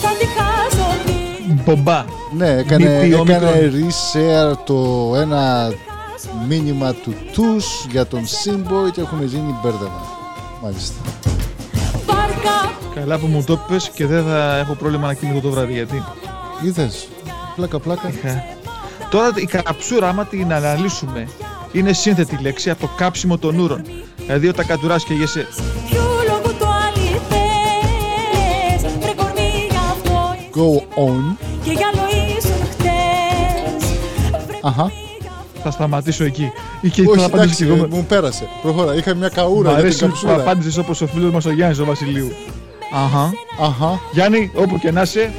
Θα 0.02 0.08
τη 0.18 0.26
χάσω 0.26 0.86
τι 1.06 1.52
Μπομπά. 1.64 2.04
Ναι, 2.36 2.48
έκανε, 2.48 2.84
Μη 2.84 3.08
πει 3.08 3.14
έκανε 3.14 3.46
όμικρον. 3.46 3.52
reshare 3.52 4.56
το 4.64 5.12
ένα 5.16 5.72
μήνυμα 6.48 6.92
του 6.92 7.14
Τους 7.32 7.86
για 7.90 8.06
τον 8.06 8.20
Sinboy 8.24 8.92
και 8.92 9.00
έχουν 9.00 9.24
γίνει 9.24 9.54
μπέρδεμα 9.62 10.06
Μάλιστα 10.62 10.94
Βάρκα 12.06 12.72
Καλά 12.94 13.18
που 13.18 13.26
μου 13.26 13.44
το 13.46 13.56
πες 13.56 13.90
και 13.94 14.06
δεν 14.06 14.24
θα 14.24 14.56
έχω 14.56 14.74
πρόβλημα 14.74 15.06
να 15.06 15.14
κοιμηθώ 15.14 15.40
το 15.40 15.50
βράδυ 15.50 15.72
γιατί; 15.72 16.02
Είδες, 16.64 17.08
πλάκα 17.56 17.78
πλάκα 17.78 18.08
Είχα. 18.08 18.44
Τώρα 19.10 19.32
η 19.34 19.44
καψούρα, 19.44 20.08
άμα 20.08 20.24
την 20.24 20.52
αναλύσουμε, 20.52 21.28
είναι 21.72 21.92
σύνθετη 21.92 22.38
λέξη 22.42 22.70
από 22.70 22.80
το 22.80 22.88
κάψιμο 22.96 23.38
των 23.38 23.58
ούρων. 23.58 23.82
Δηλαδή 24.16 24.48
όταν 24.48 24.66
κατουράς 24.66 25.04
και 25.04 25.14
γεσαι 25.14 25.46
Go 30.56 30.68
on 31.06 31.36
Και 31.64 31.70
για 31.70 31.86
άλλο 31.94 32.06
ήσουν 32.38 32.66
χτες 32.70 33.88
Βρε 34.46 34.58
Αχα. 34.62 34.76
κορμί 34.82 34.92
γι' 35.20 35.26
αυτό 35.28 35.60
θα 35.62 35.70
σταματήσω 35.70 36.24
εκεί. 36.24 36.50
Ή 36.80 36.88
και 36.88 37.00
Όχι, 37.00 37.18
θα 37.18 37.24
απαντήσω 37.24 37.36
εντάξει, 37.42 37.64
και 37.64 37.72
εγώ. 37.72 37.76
με- 37.88 37.96
μου 37.96 38.04
πέρασε. 38.08 38.48
Προχώρα. 38.62 38.94
Είχα 38.94 39.14
μια 39.14 39.28
καούρα 39.28 39.70
Μ' 39.70 39.72
για 39.72 39.74
την 39.74 39.84
αρέσει 39.84 39.98
που 40.04 40.06
καψούρα. 40.06 40.34
απάντησες 40.34 40.76
όπως 40.76 41.00
ο 41.00 41.06
φίλος 41.06 41.32
μας 41.32 41.44
ο 41.44 41.50
Γιάννης 41.52 41.78
ο 41.78 41.84
Βασιλείου. 41.84 42.30
Αχα. 42.94 43.32
Αχα. 43.60 44.00
Γιάννη, 44.12 44.50
όπου 44.54 44.78
και 44.78 44.90
να 44.90 45.02
είσαι, 45.02 45.32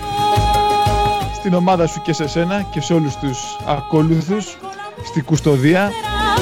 στην 1.40 1.54
ομάδα 1.54 1.88
σου 1.88 2.02
και 2.02 2.14
σε 2.14 2.28
σένα 2.28 2.66
και 2.72 2.82
σε 2.82 2.94
όλους 2.94 3.16
τους 3.16 3.40
ακόλουθους, 3.68 4.58
στην 5.06 5.24
κουστοδία. 5.26 5.92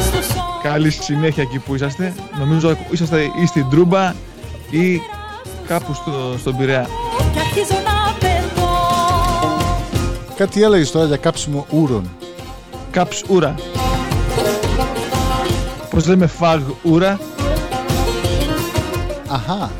στο 0.01 0.21
σώμα 0.33 0.43
Καλή 0.63 0.89
συνέχεια 0.91 1.43
εκεί 1.43 1.59
που 1.59 1.75
είσαστε. 1.75 2.13
Νομίζω 2.39 2.77
είσαστε 2.91 3.21
ή 3.41 3.45
στην 3.45 3.69
Τρούμπα 3.69 4.13
ή 4.69 5.01
κάπου 5.67 5.93
στο, 5.93 6.11
στον 6.39 6.57
Πειραιά. 6.57 6.87
Κάτι 10.35 10.63
έλεγες 10.63 10.91
τώρα 10.91 11.05
για 11.05 11.17
κάψιμο 11.17 11.65
ούρων. 11.69 12.09
Κάψ 12.91 13.23
ούρα. 13.27 13.55
Πώς 15.89 16.07
λέμε 16.07 16.27
φαγ 16.27 16.61
ούρα; 16.83 17.19
Αχά. 19.27 19.71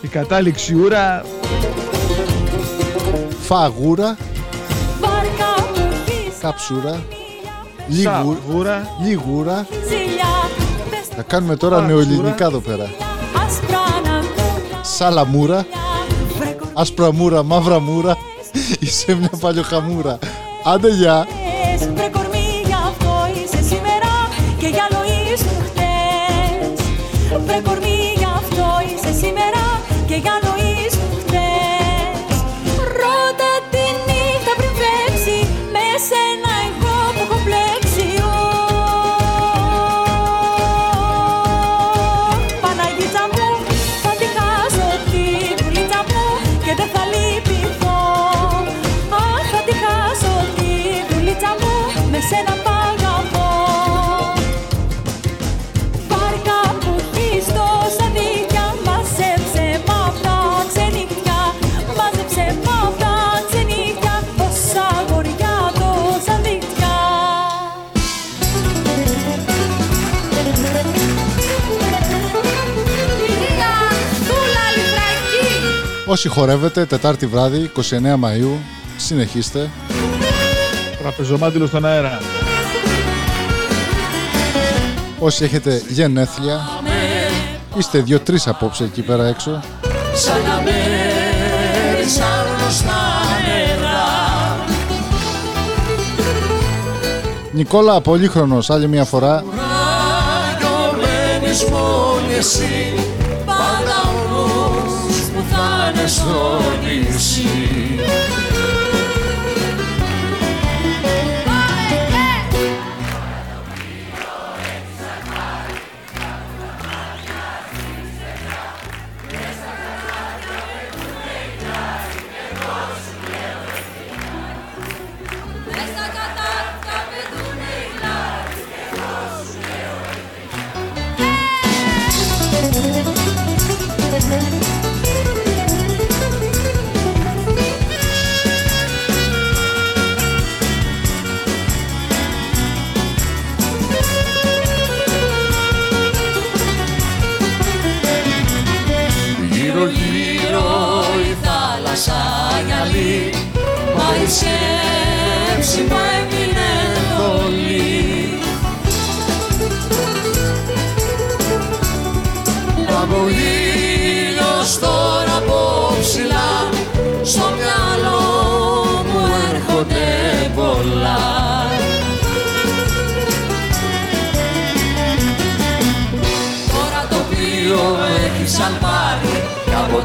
Η 0.00 0.06
κατάληξη 0.08 0.74
ούρα. 0.74 1.24
Φαγούρα. 3.40 4.16
Βάρκα 5.00 5.70
μου 5.74 5.88
Καψούρα. 6.40 7.02
Λίγου, 7.88 8.02
Σαγούρα. 8.02 8.88
λιγούρα. 9.04 9.66
ζηλιά 9.88 10.50
Πες 10.90 11.06
Θα 11.16 11.22
κάνουμε 11.22 11.56
τώρα 11.56 11.76
Καψούρα. 11.76 11.94
νεοελληνικά 12.04 12.44
εδώ 12.44 12.58
πέρα. 12.58 12.90
άσπρα 13.46 13.78
να 14.04 14.20
Σαλαμούρα. 14.82 15.66
Βρε 16.38 16.56
Άσπρα 16.72 17.12
μούρα, 17.12 17.42
μαύρα 17.42 17.80
μούρα. 17.80 18.16
Είσαι 18.90 19.14
μια 19.14 19.30
παλιοχαμούρα. 19.40 20.18
Άντε 20.64 20.88
γεια. 20.88 21.26
κορμιές 21.26 21.94
Βρε 21.94 22.08
κορμί 22.08 22.62
γι' 22.66 22.72
αυτό 22.72 23.12
είσαι 23.34 23.62
σήμερα 23.62 24.12
Και 24.58 24.66
για 24.66 24.86
άλλο 24.90 25.02
ήσουν 25.32 25.58
χτες 25.66 26.84
Βρε 27.46 27.60
κορμί 27.64 27.99
Όσοι 76.10 76.28
χορεύετε, 76.28 76.84
Τετάρτη 76.84 77.26
βράδυ, 77.26 77.70
29 77.76 77.80
Μαΐου, 78.24 78.58
συνεχίστε. 78.96 79.70
Τραπεζομάντιλος 80.98 81.68
στον 81.68 81.86
αέρα. 81.86 82.18
Όσοι 85.18 85.44
έχετε 85.44 85.82
γενέθλια, 85.88 86.60
είστε 87.78 88.00
δύο-τρεις 88.00 88.46
απόψε 88.46 88.84
εκεί 88.84 89.02
πέρα 89.02 89.26
έξω. 89.26 89.60
Σαν 90.14 90.42
να 90.42 90.62
μέρισαν 90.62 92.46
γνωστά 92.58 93.00
νερά 93.46 94.64
Νικόλα 97.52 98.00
Πολύχρονος, 98.00 98.70
άλλη 98.70 98.88
μια 98.88 99.04
φορά. 99.04 99.44
Ραγιωμένης 100.60 101.64
μόνη 101.64 102.34
εσύ 102.34 103.09
θα 106.12 106.60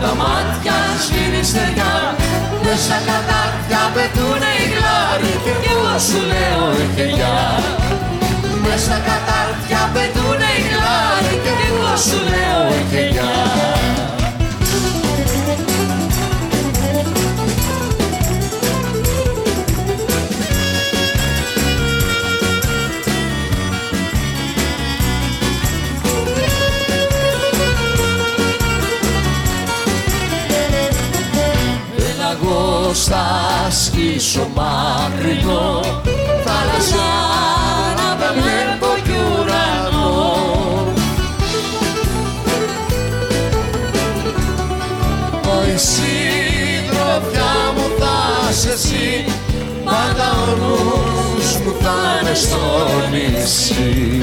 τα 0.04 0.12
μάτια 0.22 0.78
σφύρει 1.04 1.44
στεριά. 1.44 2.16
Μέσα 2.68 2.98
κατάρτια 3.08 3.82
πετούνε 3.94 4.52
οι 4.60 4.66
γλάροι 4.74 5.34
Και 5.44 5.70
εγώ 5.74 6.00
σου 6.08 6.20
λέω 6.32 6.64
έχει 6.84 7.10
γεια 7.16 7.38
Μέσα 8.64 8.96
κατάρτια 9.08 9.82
πετούνε 9.94 10.50
οι 10.58 10.62
γλάροι 10.70 11.36
Και 11.44 11.54
εγώ 11.68 11.92
σου 12.06 12.20
λέω 12.32 12.62
έχει 12.78 13.04
σκίσω 34.20 34.52
μακρινό 34.56 35.82
Θάλασσα 36.46 37.08
να 37.98 38.16
με 38.16 38.42
βλέπω 38.42 38.88
κι 39.04 39.12
ουρανό. 39.12 40.34
Ω 45.48 45.66
η 45.74 45.78
συντροφιά 45.78 47.54
μου 47.76 47.86
θα 48.00 48.50
είσαι 48.52 48.70
εσύ 48.70 49.26
Πάντα 49.84 50.32
ο 50.32 50.56
νους 50.60 51.58
μου 51.58 51.76
θα 51.82 52.20
είναι 52.22 52.34
στο 52.34 52.62
νησί. 53.12 54.22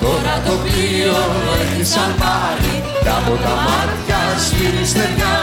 Τώρα 0.00 0.42
το 0.46 0.52
πλοίο 0.62 1.16
έχει 1.62 1.84
σαν 1.84 2.14
πάρει 2.18 2.82
Κι 3.02 3.08
από 3.08 3.30
τα 3.42 3.54
μάτια 3.64 4.11
σφύρει 4.44 4.84
στεριά. 4.92 5.34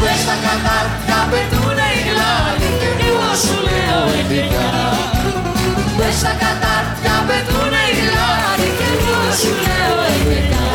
Μες 0.00 0.18
στα 0.24 0.36
κατάρτια 0.44 1.18
πετούνε 1.30 1.86
οι 1.96 2.00
γλάροι 2.08 2.70
Και 2.80 2.90
εγώ 3.08 3.30
σου 3.42 3.56
λέω 3.66 4.02
ειδικά 4.18 4.68
Μες 5.98 6.14
στα 6.20 6.32
κατάρτια 6.42 7.16
πετούνε 7.28 7.82
οι 7.90 7.94
γλάροι 8.08 8.68
Και 8.78 8.88
εγώ 8.96 9.20
σου 9.40 9.52
λέω 9.64 9.98
ειδικά 10.14 10.66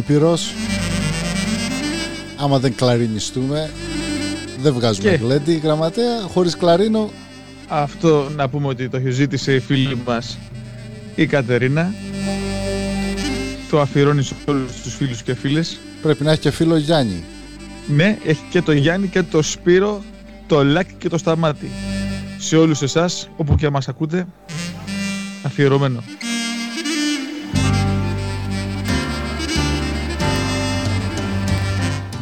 Ήπειρος 0.00 0.52
Άμα 2.36 2.58
δεν 2.58 2.74
κλαρινιστούμε 2.74 3.70
Δεν 4.60 4.72
βγάζουμε 4.72 5.10
Και. 5.10 5.16
γλέντι 5.16 5.52
γραμματέα 5.52 6.20
Χωρίς 6.32 6.56
κλαρίνο 6.56 7.10
Αυτό 7.68 8.30
να 8.36 8.48
πούμε 8.48 8.66
ότι 8.66 8.88
το 8.88 8.96
έχει 8.96 9.10
ζήτησε 9.10 9.54
η 9.54 9.60
φίλη 9.60 10.02
μας 10.06 10.38
η 11.14 11.26
Κατερίνα. 11.26 11.94
Το 13.70 13.80
αφιερώνει 13.80 14.22
σε 14.22 14.34
όλους 14.44 14.82
τους 14.82 14.94
φίλους 14.94 15.22
και 15.22 15.34
φίλες. 15.34 15.78
Πρέπει 16.02 16.24
να 16.24 16.30
έχει 16.30 16.40
και 16.40 16.50
φίλο 16.50 16.76
Γιάννη 16.76 17.24
Ναι, 17.86 18.18
έχει 18.24 18.42
και 18.50 18.62
το 18.62 18.72
Γιάννη 18.72 19.08
και 19.08 19.22
το 19.22 19.42
Σπύρο, 19.42 20.02
το 20.46 20.64
Λάκη 20.64 20.94
και 20.98 21.08
το 21.08 21.18
Σταμάτη. 21.18 21.70
Σε 22.38 22.56
όλους 22.56 22.82
εσάς, 22.82 23.28
όπου 23.36 23.54
και 23.54 23.70
μας 23.70 23.88
ακούτε, 23.88 24.26
αφιερωμένο. 25.42 26.02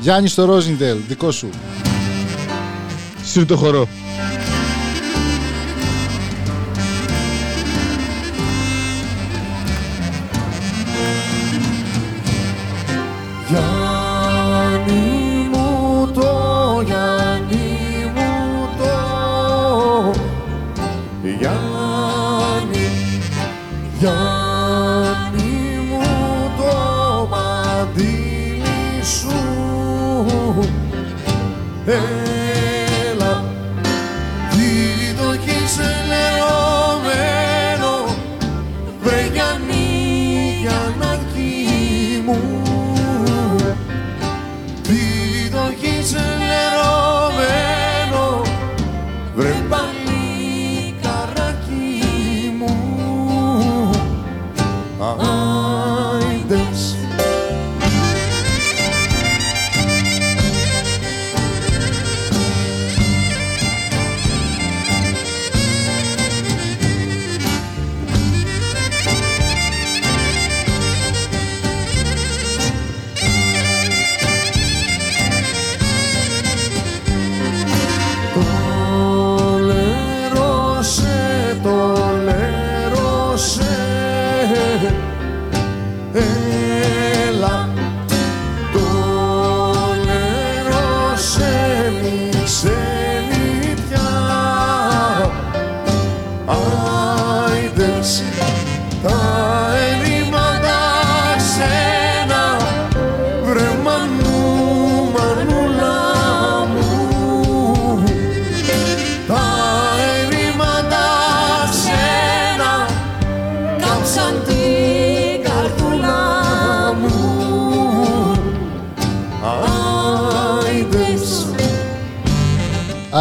Γιάννης 0.08 0.32
στο 0.32 0.44
Ρόζιντελ, 0.44 0.98
δικό 1.08 1.30
σου 1.30 1.50
Σύρ 3.22 3.46
το 3.46 3.56
χορό. 3.56 3.88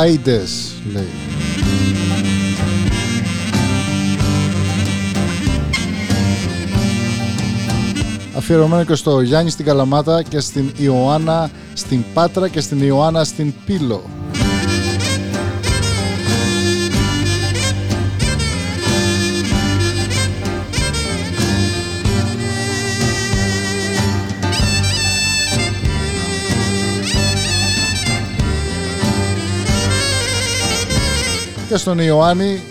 Άιντες 0.08 0.74
λέει 0.94 1.08
Αφιερωμένο 8.36 8.84
και 8.84 8.96
στο 8.96 9.22
Γιάννη 9.22 9.50
στην 9.50 9.66
Καλαμάτα 9.66 10.24
και 10.24 10.40
στην 10.40 10.72
Ιωάννα 10.78 11.50
στην 11.74 12.04
Πάτρα 12.14 12.48
και 12.48 12.62
στην 12.62 12.82
Ιωάννα 12.82 13.24
στην 13.24 13.54
Πύλο. 13.66 14.17
Και 31.68 31.78
στον 31.78 32.00
Ιωάννη 32.00 32.62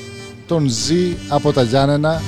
τον 0.47 0.69
ζει 0.69 1.17
από 1.29 1.53
τα 1.53 1.63
Γιάννενα 1.63 2.21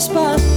θα 0.00 0.47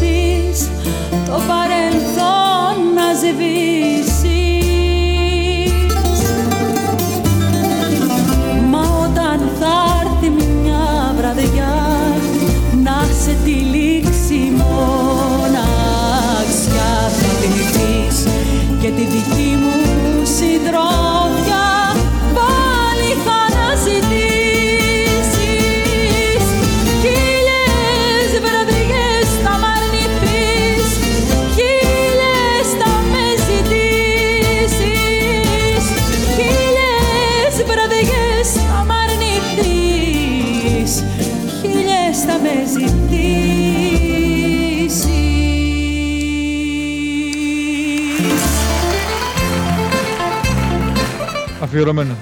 Αφιερωμένο. 51.74 52.16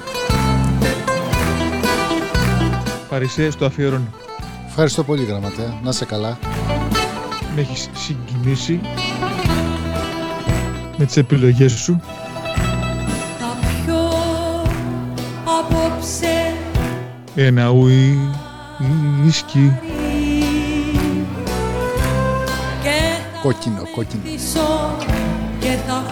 Παρισέ, 3.09 3.49
το 3.57 3.65
αφιερώνω. 3.65 4.07
Ευχαριστώ 4.67 5.03
πολύ, 5.03 5.23
γραμματέα. 5.23 5.79
Να 5.83 5.91
σε 5.91 6.05
καλά. 6.05 6.37
Με 7.55 7.61
έχεις 7.61 7.89
συγκινήσει 7.93 8.79
με 10.97 11.05
τις 11.05 11.17
επιλογές 11.17 11.71
σου; 11.71 12.01
Θα 13.39 13.57
πιω 13.83 13.99
απόψε 15.59 16.53
Ένα 17.35 17.69
ουί, 17.69 18.19
ίσκι. 19.25 19.79
και 22.81 22.89
θα 23.33 23.39
Κόκκινο, 23.41 23.81
κόκκινο. 23.95 24.21
πίσω 24.23 24.95
και 25.59 25.75
θα 25.87 26.03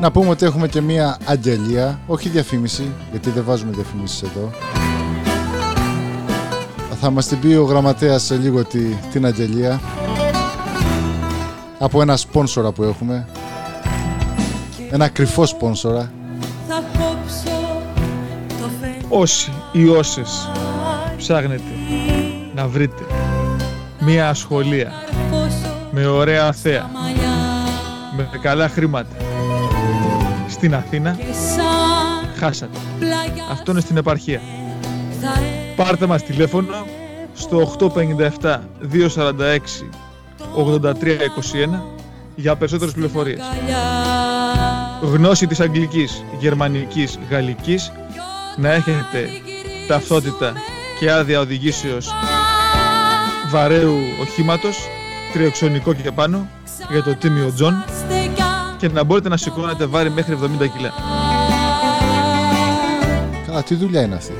Να 0.00 0.10
πούμε 0.10 0.28
ότι 0.28 0.44
έχουμε 0.44 0.68
και 0.68 0.80
μία 0.80 1.18
αγγελία, 1.24 2.00
όχι 2.06 2.28
διαφήμιση, 2.28 2.92
γιατί 3.10 3.30
δεν 3.30 3.44
βάζουμε 3.44 3.72
διαφημίσεις 3.72 4.22
εδώ. 4.22 4.50
Θα 7.02 7.10
μας 7.10 7.26
την 7.26 7.40
πει 7.40 7.54
ο 7.54 7.64
γραμματέας 7.64 8.22
σε 8.22 8.36
λίγο 8.36 8.64
τη, 8.64 8.80
την 9.12 9.26
αγγελία. 9.26 9.80
Από 11.78 12.02
ένα 12.02 12.16
σπόνσορα 12.16 12.72
που 12.72 12.82
έχουμε. 12.82 13.28
Ένα 14.90 15.08
κρυφό 15.08 15.46
σπόνσορα. 15.46 16.12
θα 16.68 16.82
κόψω 16.92 17.60
το 18.48 18.68
φεγγάρι 18.80 19.04
Όσοι 19.08 19.52
ή 19.72 19.88
όσες 19.88 20.50
ψάχνετε 21.16 21.62
να 22.54 22.68
βρείτε 22.68 23.02
μία 24.00 24.28
ασχολία 24.28 24.92
με 25.90 26.06
ωραία 26.06 26.52
θέα, 26.52 26.90
μαλλιά 26.92 27.28
με 28.16 28.38
καλά 28.42 28.68
χρήματα 28.68 29.16
στην 30.60 30.74
Αθήνα, 30.74 31.10
και 31.10 31.24
σαν 31.56 32.28
χάσατε. 32.38 32.78
πλάγια 32.98 33.44
Αυτό 33.50 33.70
είναι 33.70 33.80
στην 33.80 33.96
επαρχία. 33.96 34.40
θα 35.20 35.32
Πάρτε 35.76 36.06
μας 36.06 36.22
τηλέφωνο 36.22 36.86
στο 37.34 37.76
857 38.40 38.58
246 38.92 39.86
8321 40.56 41.82
για 42.34 42.56
περισσότερες 42.56 42.94
πληροφορίες. 42.94 43.40
αγκαλιά 43.40 43.78
Γνώση 45.02 45.46
της 45.46 45.60
αγγλικής, 45.60 46.24
γερμανικής, 46.38 47.18
γαλλικής, 47.30 47.92
να 48.56 48.72
έχετε 48.72 49.28
ταυτότητα 49.88 50.52
και 50.98 51.10
άδεια 51.10 51.40
οδηγήσεως 51.40 52.12
βαρέου 53.50 53.96
οχήματος, 54.20 54.78
τριοξονικό 55.32 55.94
και 55.94 56.10
πάνω, 56.10 56.48
για 56.90 57.02
το 57.02 57.14
τίμιο 57.14 57.52
Τζον 57.52 57.84
στεκιά 57.86 58.19
και 58.80 58.88
να 58.88 59.04
μπορείτε 59.04 59.28
να 59.28 59.36
σηκώνετε 59.36 59.86
βάρη 59.86 60.10
μέχρι 60.10 60.38
70 60.42 60.46
κιλά. 60.76 60.92
Καλά, 63.46 63.62
τι 63.62 63.74
δουλειά 63.74 64.02
είναι 64.02 64.14
αυτή; 64.14 64.32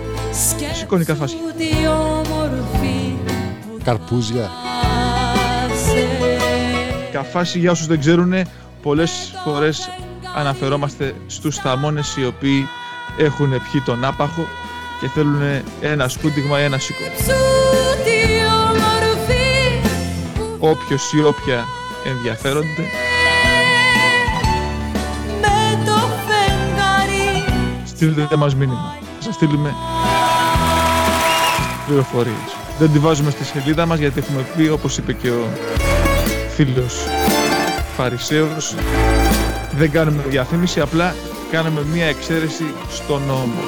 Σηκώνει 0.75 1.05
καφάσια. 1.05 1.39
τι 1.57 1.87
όμορφη 1.87 3.17
που 3.27 3.79
Καρπούζια. 3.85 4.51
άσε 5.73 6.07
Καφάσι 7.13 7.59
για 7.59 7.71
όσους 7.71 7.87
δεν 7.87 8.01
ξέρουν, 8.01 8.35
πολλές 8.83 9.33
φορές 9.45 9.89
αναφερόμαστε 10.37 11.15
στους 11.27 11.57
θαμώνες 11.57 12.17
οι 12.17 12.25
οποίοι 12.27 12.69
έχουν 13.19 13.49
πιει 13.49 13.83
τον 13.85 14.05
άπαχο 14.05 14.47
και 15.01 15.09
θέλουν 15.09 15.41
ένα 15.81 16.09
σκούντιγμα 16.09 16.61
ή 16.61 16.65
ένα 16.65 16.79
σίκο. 16.79 17.05
Σου 17.17 18.03
τι 18.05 18.45
όμορφη 18.69 19.81
που 20.35 20.57
Όποιος 20.59 21.13
ή 21.13 21.23
όποια 21.23 21.65
ενδιαφέρονται, 22.07 22.83
στείλτε 28.01 28.37
μας 28.37 28.55
μήνυμα. 28.55 28.95
Θα 29.17 29.23
σας 29.23 29.35
στείλουμε 29.35 29.75
πληροφορίες. 31.87 32.57
Δεν 32.79 32.93
τη 32.93 32.99
βάζουμε 32.99 33.31
στη 33.31 33.45
σελίδα 33.45 33.87
μας 33.87 33.99
γιατί 33.99 34.19
έχουμε 34.19 34.47
πει, 34.57 34.69
όπως 34.69 34.97
είπε 34.97 35.13
και 35.13 35.31
ο 35.31 35.49
φίλος 36.55 36.95
Φαρισαίος, 37.97 38.75
δεν 39.77 39.91
κάνουμε 39.91 40.23
διαφήμιση, 40.29 40.81
απλά 40.81 41.15
κάνουμε 41.51 41.85
μία 41.93 42.07
εξαίρεση 42.07 42.65
στον 42.91 43.23
νόμο. 43.27 43.59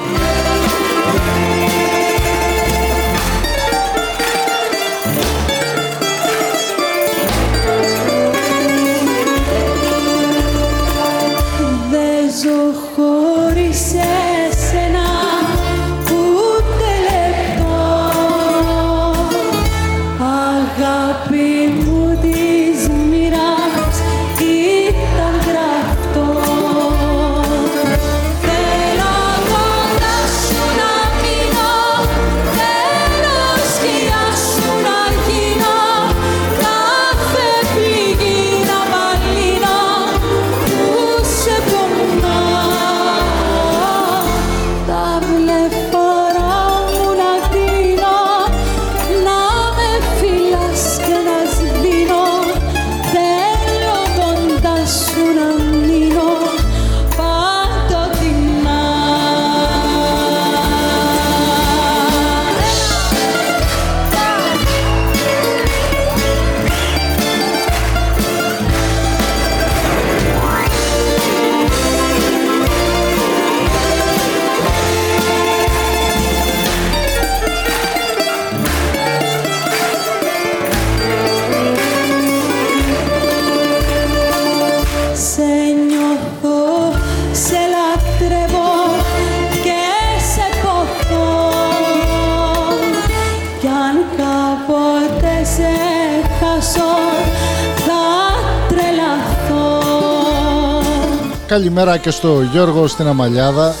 Καλημέρα 101.53 101.97
και 101.97 102.11
στο 102.11 102.41
Γιώργο 102.41 102.87
στην 102.87 103.07
Αμαλιάδα. 103.07 103.75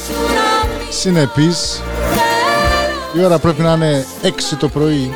Συνεπής. 0.89 1.81
Η 3.13 3.23
ώρα 3.23 3.39
πρέπει 3.39 3.61
να 3.61 3.73
είναι 3.73 4.05
6 4.23 4.27
το 4.59 4.69
πρωί. 4.69 5.13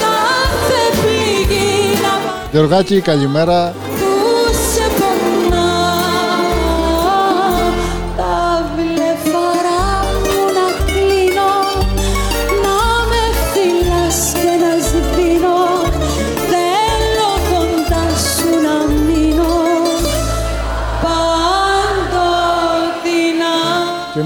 Κάθε 0.00 1.02
πηγή 1.02 2.00
να 2.02 2.08
πάω 2.08 2.48
Γιωργάκη, 2.50 3.00
καλημέρα. 3.00 3.74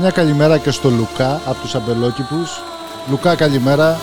Μια 0.02 0.10
καλημέρα 0.10 0.58
και 0.58 0.70
στο 0.70 0.90
Λουκά 0.90 1.40
από 1.44 1.60
τους 1.60 1.74
αμπελόκηπους. 1.74 2.62
Λουκά, 3.10 3.34
καλημέρα. 3.34 4.00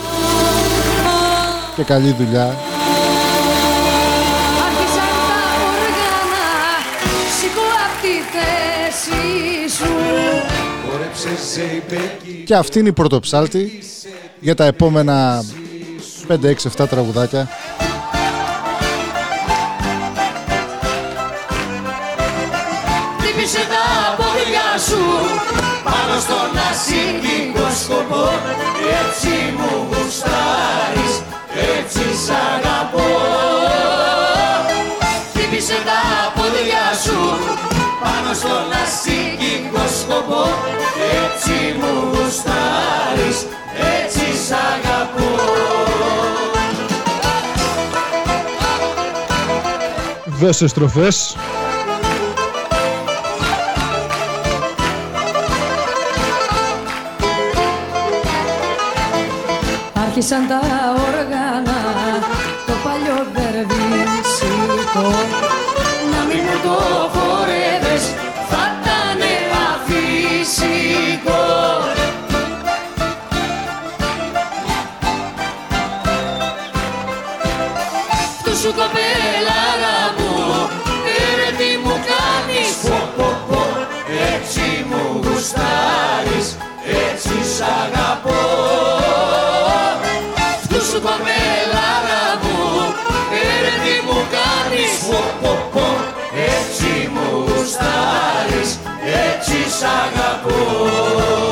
Και 1.75 1.83
καλή 1.83 2.11
δουλειά. 2.11 2.45
Άρχισαν 4.65 5.11
τα 5.27 5.41
όργανα 5.75 6.47
Σηκώ 7.39 7.61
απ' 7.85 8.01
τη 8.01 8.15
θέση 8.33 9.21
σου 9.75 9.93
Και 12.45 12.55
αυτή 12.55 12.79
είναι 12.79 12.89
η 12.89 12.93
πρωτοψάλτη 12.93 13.83
για 14.39 14.55
τα 14.55 14.65
επόμενα 14.65 15.43
5, 16.27 16.49
6, 16.49 16.69
7 16.77 16.87
τραγουδάκια. 16.89 17.49
Χτύπησε 35.69 35.85
τα 35.85 36.41
πόδια 36.41 36.85
σου. 37.03 37.19
Πάνω 38.01 38.33
στον 38.33 38.71
ασύγκικο 38.83 39.83
σκοπό 40.01 40.43
Έτσι 41.23 41.75
μου 41.79 42.09
γουστάρεις, 42.11 43.45
έτσι 43.97 44.25
σ' 44.45 44.51
αγαπώ. 44.51 45.29
Δώσε 50.25 50.67
στροφές. 50.67 51.35
Άρχισαν 59.93 60.47
τα 60.47 60.59
όργανα 61.07 61.79
Το 62.65 62.73
παλιό 62.83 63.25
βερβίσικο. 63.33 65.09
Να 65.41 65.48
σου 90.99 91.05
κοπέλαρα 91.05 92.23
μου, 92.41 92.57
έρε 93.31 93.73
τι 93.83 93.95
μου 94.05 94.19
κάνεις 94.35 94.91
πω, 95.09 95.19
πω, 95.41 95.69
πω. 95.73 95.87
Έτσι 96.55 97.09
μου 97.13 97.45
γουστάρεις, 97.47 98.69
έτσι 99.27 99.57
σ' 99.77 99.83
αγαπώ 100.03 101.48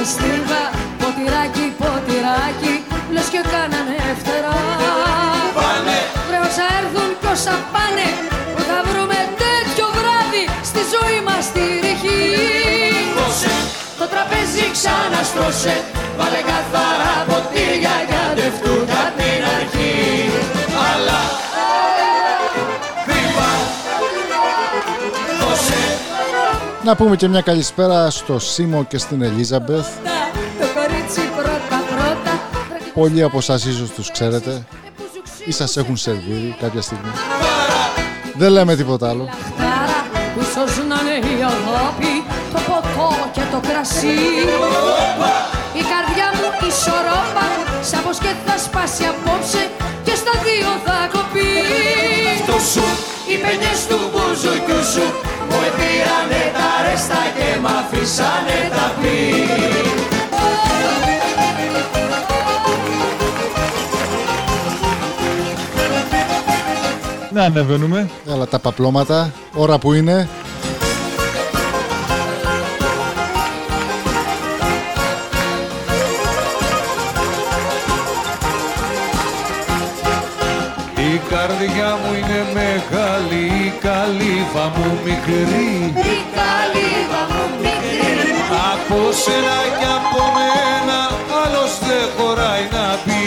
που 0.00 0.06
ήταν 0.06 0.14
στίβα 0.14 0.62
Ποτηράκι, 1.00 1.66
ποτηράκι 1.80 2.74
Λες 3.14 3.28
και 3.32 3.42
κάνανε 3.52 3.98
φτερά. 4.20 4.58
Πάνε. 5.58 5.98
Βρε 6.28 6.38
όσα 6.48 6.66
έρθουν 6.80 7.10
κι 7.20 7.28
όσα 7.34 7.54
πάνε 7.74 8.08
Που 8.54 8.62
θα 8.68 8.78
βρούμε 8.88 9.18
τέτοιο 9.44 9.86
βράδυ 9.98 10.44
Στη 10.70 10.80
ζωή 10.94 11.18
μας 11.28 11.44
τη 11.54 11.64
ρηχή. 11.84 12.22
Δώσε 13.16 13.54
Το 13.98 14.04
τραπέζι 14.12 14.64
ξαναστρώσε 14.76 15.74
Βάλε 16.18 16.42
καθαρά 16.50 17.14
Να 26.84 26.96
πούμε 26.96 27.16
και 27.16 27.28
μια 27.28 27.40
καλησπέρα 27.40 28.10
στο 28.10 28.38
Σίμο 28.38 28.84
και 28.84 28.98
στην 28.98 29.22
Ελίζαμπεθ. 29.22 29.86
Το 30.60 30.66
κορίτσι 30.74 31.20
πρώτα 31.36 31.82
πρώτα 31.90 32.40
Πολλοί 32.94 33.22
από 33.22 33.38
εσάς 33.38 33.64
ίσως 33.64 33.90
τους 33.90 34.10
ξέρετε 34.10 34.66
ή 35.46 35.52
σας 35.52 35.76
έχουν 35.76 35.96
σερβίρει 35.96 36.56
κάποια 36.60 36.80
στιγμή. 36.82 37.10
Δεν 38.34 38.50
λέμε 38.52 38.76
τίποτα 38.76 39.08
άλλο. 39.08 39.24
Λαχτάρα 39.24 40.00
που 40.34 40.40
ίσως 40.40 40.76
να 40.88 40.96
είναι 41.00 41.26
η 41.26 41.42
αγάπη 41.42 42.14
Το 42.52 42.60
ποτό 42.68 43.10
και 43.32 43.42
το 43.52 43.60
κρασί 43.68 44.18
Η 45.80 45.82
καρδιά 45.92 46.28
μου 46.36 46.48
ισορρόπα 46.68 47.46
Σαν 47.82 48.02
πως 48.04 48.18
και 48.18 48.32
θα 48.46 48.58
σπάσει 48.64 49.04
απόψε 49.12 49.62
Και 50.04 50.14
στα 50.22 50.34
δύο 50.44 50.70
θα 50.84 50.96
κοπεί 51.14 51.52
Το 52.50 52.58
σου 52.72 52.86
Οι 53.30 53.36
παινιές 53.42 53.80
του 53.88 53.98
μπουζουκιού 54.10 54.80
σου 54.92 55.06
Μου 55.48 55.58
επήρανε 55.70 56.42
τα 57.08 57.14
ρέστα 57.14 57.22
και 57.36 57.60
μ' 57.60 57.66
αφήσανε 57.66 58.70
τα 58.70 58.94
πλή 59.00 59.80
Να 67.32 67.44
ανεβαίνουμε. 67.44 68.10
Έλα 68.28 68.46
τα 68.46 68.58
παπλώματα, 68.58 69.32
ώρα 69.54 69.78
που 69.78 69.92
είναι. 69.92 70.28
Η 80.96 81.20
καρδιά 81.28 81.98
μου 82.02 82.14
είναι 82.14 82.46
μεγάλη, 82.54 83.44
η 83.44 83.72
καλύβα 83.80 84.72
μου 84.76 84.98
μικρή 85.04 85.94
Η 85.94 86.24
καλύβα 86.34 86.36
μου 86.36 86.38
μικρή 86.44 86.69
Από 88.92 89.12
σένα 89.12 89.58
και 89.78 89.88
από 89.98 90.22
μένα 90.36 90.98
άλλος 91.42 91.72
δεν 91.86 92.04
χωράει 92.16 92.64
να 92.76 92.86
πει. 93.04 93.22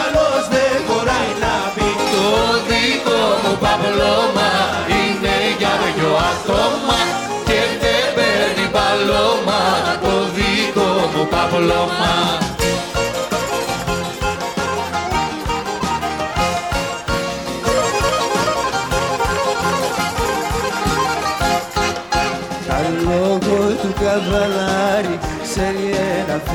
Άλλος 0.00 0.42
δεν 0.54 0.74
χωράει 0.88 1.32
να 1.44 1.54
πει. 1.74 1.88
Το 2.12 2.26
δικό 2.68 3.20
μου 3.42 3.52
παπλώμα 3.64 4.50
είναι 4.98 5.36
για 5.58 5.74
δυο 5.96 6.12
άτομα 6.30 7.00
Και 7.48 7.60
δεν 7.82 8.04
παίρνει 8.16 8.66
παλώμα. 8.76 9.60
Το 10.04 10.14
δικό 10.36 10.90
μου 11.12 11.22
παπλώμα 11.34 12.14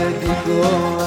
ένα 0.01 0.09
αφεντικό 0.09 0.61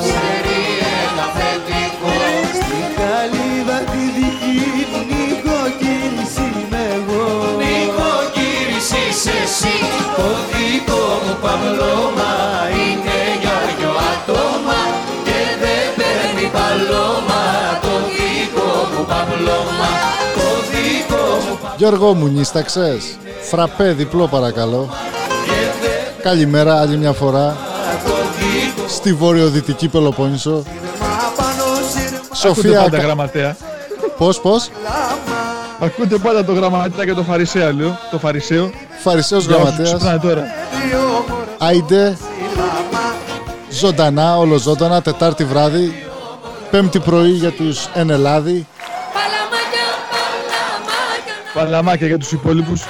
Ξέρει 0.05 0.61
ένα 1.03 1.25
αφεντικό 1.31 2.13
Στη 2.59 2.81
καλύβα 2.99 3.79
τη 3.93 4.03
δική 4.17 4.59
μου 4.91 5.01
νοικοκύρης 5.11 6.35
είμαι 6.47 6.83
εγώ 6.99 7.25
Νοικοκύρης 7.61 8.89
είσαι 9.01 9.35
εσύ 9.45 9.75
έτσι 9.75 9.75
Το 10.19 10.29
δικό 10.51 11.05
μου 11.25 11.35
παπλώμα 11.45 12.33
είναι 12.83 13.19
για 13.43 13.59
δυο 13.77 13.93
άτομα 14.13 14.81
και 15.27 15.39
δεν 15.63 15.85
παίρνει 15.99 16.47
παλώμα 16.57 17.43
το 17.85 17.95
δικό 18.17 18.71
μου 18.91 19.03
παπλώμα 19.13 19.91
το 20.37 20.47
δικό 20.71 21.25
μου 21.45 21.55
Γιώργο 21.77 22.15
μου 22.15 22.27
νίσταξες. 22.27 23.03
Φραπέ 23.51 23.93
διπλό 23.93 24.27
παρακαλώ. 24.27 24.89
Καλημέρα 26.23 26.81
άλλη 26.81 26.97
μια 26.97 27.13
φορά. 27.13 27.57
Στη 29.05 29.13
βορειοδυτική 29.13 29.89
Πελοπόννησο. 29.89 30.51
Ακούτε 30.51 32.35
Σοφία, 32.35 32.81
πάντα 32.83 32.97
κα- 32.97 33.03
γραμματέα. 33.03 33.57
πώς, 34.19 34.41
πώς; 34.41 34.71
Ακούτε 35.81 36.17
πάντα 36.17 36.45
το 36.45 36.53
γραμματέα 36.53 37.05
και 37.05 37.13
το 37.15 37.23
φαρισαίο, 37.23 37.73
λέω. 37.73 37.99
Το 38.11 38.19
φαρισαίο. 38.19 38.71
Φαρισαίος 39.03 39.45
Για 39.47 39.57
όσους 39.57 39.67
γραμματέας. 39.69 39.95
ξυπνάνε 39.95 40.19
τώρα. 40.19 40.43
Άιντε. 41.59 42.17
Ζωντανά, 43.71 44.37
ολοζώντανα, 44.39 45.03
Τετάρτη 45.03 45.45
βράδυ. 45.45 46.05
Πέμπτη 46.71 46.99
πρωί 47.01 47.31
για 47.31 47.51
τους 47.51 47.89
εν 47.95 48.11
Ελλάδη. 48.11 48.67
Παλαμάκια, 49.13 49.87
παλαμάκια, 50.11 51.33
να 51.55 51.61
Παλαμάκια 51.61 52.07
για 52.07 52.19
τους 52.19 52.33
υπόλοιπους. 52.33 52.83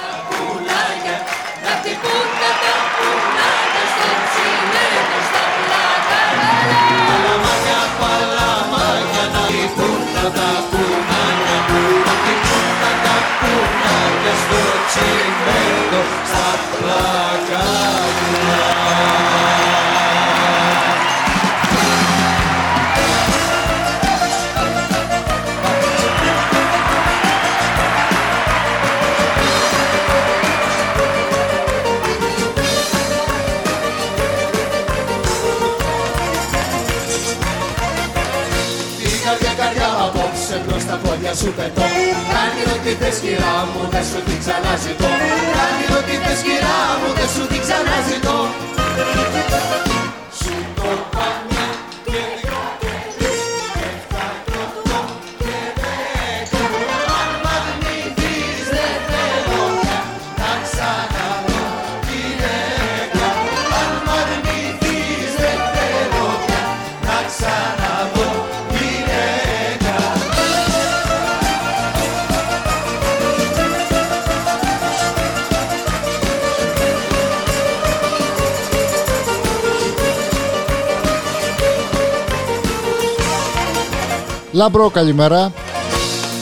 Λάμπρο, 84.65 84.89
καλημέρα. 84.89 85.51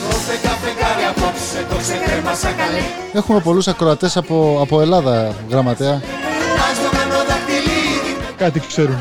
Το 0.09 0.15
φεγγά 0.15 0.49
φεγγάρι 0.49 1.03
απόψε 1.15 1.65
το 1.69 1.75
ξεκρέμασα 1.75 2.51
καλέ 2.51 2.79
Έχουμε 3.13 3.39
πολλούς 3.39 3.67
ακροατές 3.67 4.17
από, 4.17 4.59
από 4.61 4.81
Ελλάδα, 4.81 5.35
γραμματέα. 5.49 5.91
Να 5.91 5.99
στο 6.75 6.97
κάνω 6.97 7.15
δαχτυλίδι 7.27 8.33
Κάτι 8.37 8.59
ξέρουν. 8.59 8.99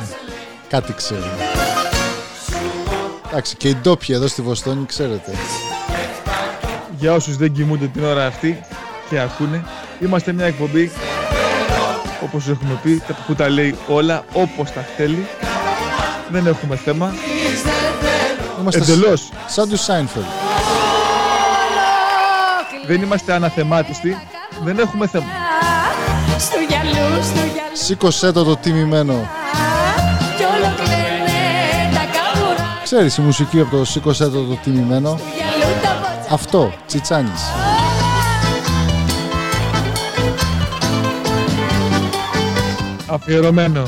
Κάτι 0.68 0.92
ξέρουν. 0.92 1.30
Εντάξει, 3.30 3.56
και 3.56 3.68
οι 3.68 3.74
ντόπιοι 3.74 4.14
εδώ 4.18 4.26
στη 4.26 4.42
Βοστόνη, 4.42 4.86
ξέρετε. 4.86 5.32
Για 6.98 7.12
όσους 7.12 7.36
δεν 7.36 7.52
κοιμούνται 7.52 7.86
την 7.86 8.04
ώρα 8.04 8.26
αυτή 8.26 8.60
και 9.10 9.18
ακούνε, 9.18 9.64
είμαστε 10.00 10.32
μια 10.32 10.46
εκπομπή, 10.46 10.90
όπως 12.22 12.48
έχουμε 12.48 12.80
πει, 12.82 13.02
που 13.26 13.34
τα 13.34 13.48
λέει 13.48 13.74
όλα 13.88 14.24
όπως 14.32 14.72
τα 14.72 14.86
θέλει. 14.96 15.26
Δεν 16.30 16.46
έχουμε 16.46 16.76
θέμα. 16.76 17.12
Είμαστε 18.62 18.80
Εντελώς. 18.80 19.30
σαν 19.46 19.68
τους 19.68 19.80
Σάινφελ. 19.80 20.22
Δεν 22.86 23.02
είμαστε 23.02 23.32
αναθεμάτιστοι. 23.32 24.16
Δεν 24.64 24.78
έχουμε 24.78 25.06
θέμα. 25.06 25.24
Στου 26.38 26.58
γυαλού, 26.68 27.22
στου 27.22 27.34
γυαλού 27.34 27.70
Σήκωσέ 27.72 28.32
το 28.32 28.44
το 28.44 28.56
τιμημένο. 28.56 29.12
κι 30.36 30.42
όλο 30.42 30.74
κλαίνε 30.76 31.94
τα 31.94 32.00
καβουρά 32.00 32.78
Ξέρεις 32.82 33.16
η 33.16 33.20
μουσική 33.20 33.60
από 33.60 33.76
το 33.76 33.84
σήκωσέ 33.84 34.24
το 34.28 34.44
το 34.44 34.58
τιμημένο. 34.64 35.20
Γυαλού 35.36 35.80
τα 35.82 35.88
ποτσα 35.88 36.34
Αυτό, 36.34 36.72
Τσιτσάνης. 36.86 37.40
Αφιερωμένο. 43.06 43.82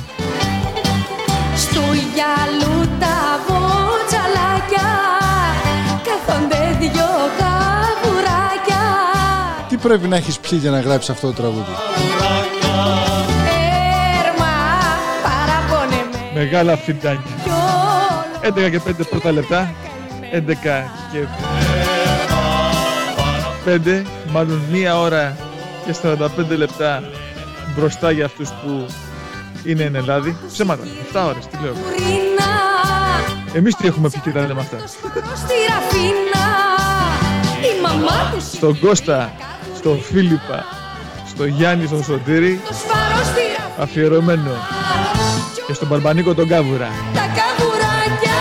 Πρέπει 9.89 10.09
να 10.09 10.17
έχεις 10.17 10.39
πιει 10.39 10.59
για 10.63 10.71
να 10.71 10.81
γράψεις 10.81 11.11
αυτό 11.11 11.27
το 11.27 11.33
τραγούδι. 11.33 11.73
Έρμα 14.25 14.53
παραπονεμένο 15.23 16.35
Μεγάλα 16.35 16.77
φιντάνια. 16.77 17.23
κι 17.43 17.51
όλο 17.51 18.67
11 18.67 18.71
και 18.71 18.81
5 18.81 19.07
πρώτα 19.11 19.33
λεπτά. 19.33 19.75
11 20.33 20.91
και 21.13 21.27
5, 23.65 24.03
μάλλον 24.31 24.63
μία 24.71 24.99
ώρα 24.99 25.37
και 25.87 25.95
45 26.03 26.57
λεπτά 26.57 27.03
μπροστά 27.77 28.11
για 28.11 28.25
αυτούς 28.25 28.49
που 28.49 28.87
είναι 29.65 29.83
εν 29.83 29.95
Ελλάδη. 29.95 30.37
Ψέματα, 30.53 30.83
7 31.13 31.25
ώρες, 31.27 31.47
τι 31.47 31.57
λέω. 31.63 31.73
πουρίνα 31.73 32.51
Εμείς 33.53 33.75
τι 33.77 33.87
έχουμε 33.87 34.09
πει 34.09 34.19
και 34.19 34.31
τα 34.31 34.41
λέμε 34.41 34.61
αυτά. 34.61 34.77
Προς 34.77 34.91
τη 34.91 35.55
Ραφίνα 35.69 36.47
Η 37.77 37.81
μαμά 37.83 38.31
του 38.33 38.41
Στον 38.57 38.79
Κώστα, 38.81 39.33
στον 39.85 40.03
Φίλιππα, 40.03 40.65
στο 41.29 41.45
Γιάννη, 41.45 41.87
στον 41.87 42.03
Σωτήρη, 42.05 42.61
το 42.69 42.75
σφαρό 42.75 43.25
στη 43.25 43.41
Ραφίνα 43.57 43.83
αφιερωμένο. 43.83 44.51
Και 45.67 45.73
στον 45.73 45.89
Μπαρμπανίκο 45.89 46.35
τον 46.35 46.49
Κάβουρα. 46.49 46.89
Τα 47.15 47.27
καβουράκια 47.39 48.41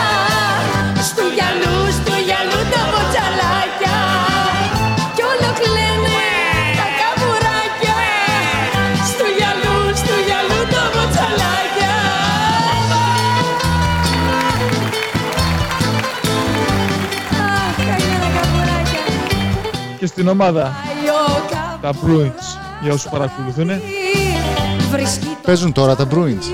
Στου 1.10 1.26
γυαλού, 1.36 1.78
στου 1.98 2.14
γυαλού 2.28 2.60
τα 2.74 2.82
βοτσαλάκια 2.92 3.98
Κι 5.16 5.24
όλο 5.32 5.50
κλαίνε 5.60 6.24
τα 6.80 6.88
καβουράκια 7.00 7.98
Στου 9.10 9.26
γυαλού, 9.38 9.78
στου 10.02 10.16
γυαλού 10.28 10.60
τα 10.74 10.84
βοτσαλάκια 10.96 11.94
Αχ, 17.46 17.76
καλιά 17.88 18.18
τα 18.24 18.30
καβουράκια 18.38 19.04
Και 20.00 20.06
στην 20.06 20.28
ομάδα 20.28 20.64
Παλιό 20.64 20.93
τα 21.82 21.92
Bruins, 21.92 22.58
για 22.82 22.94
όσους 22.94 23.10
παρακολουθούν. 23.10 23.70
Βρίσκει 24.92 25.26
το 25.26 25.38
Παίζουν 25.42 25.72
τώρα 25.72 25.96
τα 25.96 26.04
Bruins. 26.04 26.46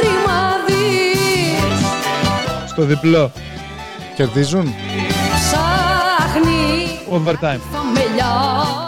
ρημάδι 0.00 0.84
Στο 2.66 2.82
διπλό, 2.82 3.30
Κερδίζουν. 4.16 4.74
Ψάχνει 5.34 6.88
overtime, 7.12 7.60
φαμελιά 7.72 8.32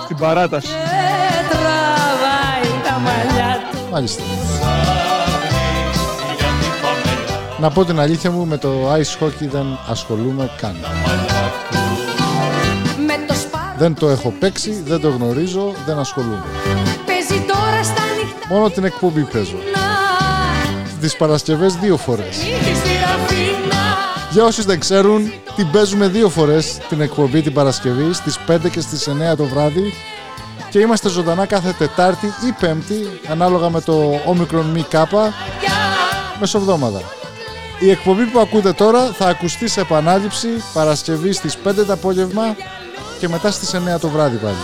στην 0.05 0.17
παράταση. 0.17 0.67
και 0.67 1.49
τραβάει 1.51 2.83
τα 2.85 2.99
μαλλιά 2.99 3.59
του 3.73 3.79
Μάλιστα. 3.91 4.23
Να 7.61 7.71
πω 7.71 7.85
την 7.85 8.01
αλήθεια 8.01 8.31
μου, 8.31 8.47
με 8.47 8.57
το 8.57 8.71
ice 8.93 9.25
hockey 9.25 9.49
δεν 9.51 9.79
ασχολούμαι 9.91 10.51
καν. 10.61 10.77
Με 13.81 13.91
το 13.91 13.95
σπάρο 13.95 13.95
Δεν 13.95 13.95
το 13.95 14.09
έχω 14.09 14.35
παίξει, 14.39 14.83
δεν 14.87 15.01
το 15.01 15.09
γνωρίζω, 15.09 15.75
δεν 15.87 15.99
ασχολούμαι. 15.99 16.45
παίζει 17.07 17.45
τώρα 17.47 17.83
στα 17.83 18.03
νυχτά 18.17 18.47
Μόνο 18.49 18.71
την 18.71 18.85
εκπομπή 18.85 19.23
παίζω. 19.23 19.57
Τις 21.01 21.17
Παρασκευές 21.17 21.75
δύο 21.75 21.97
φορές. 21.97 22.37
Είχε 22.37 22.75
στη 22.75 22.89
Ραφίνα 22.89 23.99
Για 24.31 24.45
όσους 24.45 24.65
δεν 24.65 24.81
ξέρουν, 24.81 25.33
την 25.57 25.71
παίζουμε 25.71 26.09
δύο 26.09 26.29
φορές 26.29 26.79
την 26.89 27.01
εκπομπή 27.01 27.43
την 27.43 27.53
Παρασκευή, 27.53 28.13
στις 28.13 28.39
5 28.47 28.69
και 28.71 28.81
στις 28.81 29.09
9 29.09 29.37
το 29.37 29.45
βράδυ 29.45 29.93
και 30.71 30.79
είμαστε 30.79 31.09
ζωντανά 31.09 31.47
κάθε 31.47 31.75
Τετάρτη 31.79 32.27
ή 32.27 32.53
Πέμπτη 32.61 33.21
ανάλογα 33.29 33.71
με 33.71 33.81
το 33.81 34.21
Omicron 34.27 34.65
μη 34.73 34.83
κάπα 34.83 35.33
μεσοβδόμαδα. 36.41 37.01
Η 37.81 37.91
εκπομπή 37.91 38.25
που 38.25 38.39
ακούτε 38.41 38.73
τώρα 38.73 39.13
θα 39.13 39.27
ακουστεί 39.29 39.69
σε 39.69 39.81
επανάληψη 39.81 40.49
Παρασκευή 40.73 41.33
στις 41.33 41.59
5 41.65 41.87
το 41.87 41.93
απόγευμα 41.93 42.57
και 43.21 43.29
μετά 43.29 43.51
στις 43.51 43.75
9 43.75 44.01
το 44.01 44.09
βράδυ 44.09 44.37
πάλι. 44.37 44.57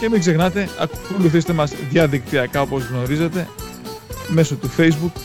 Και 0.00 0.08
μην 0.08 0.20
ξεχνάτε, 0.20 0.68
ακολουθήστε 0.78 1.52
μας 1.52 1.72
διαδικτυακά 1.90 2.60
όπως 2.60 2.84
γνωρίζετε 2.84 3.48
μέσω 4.28 4.54
του 4.54 4.70
facebook. 4.78 5.20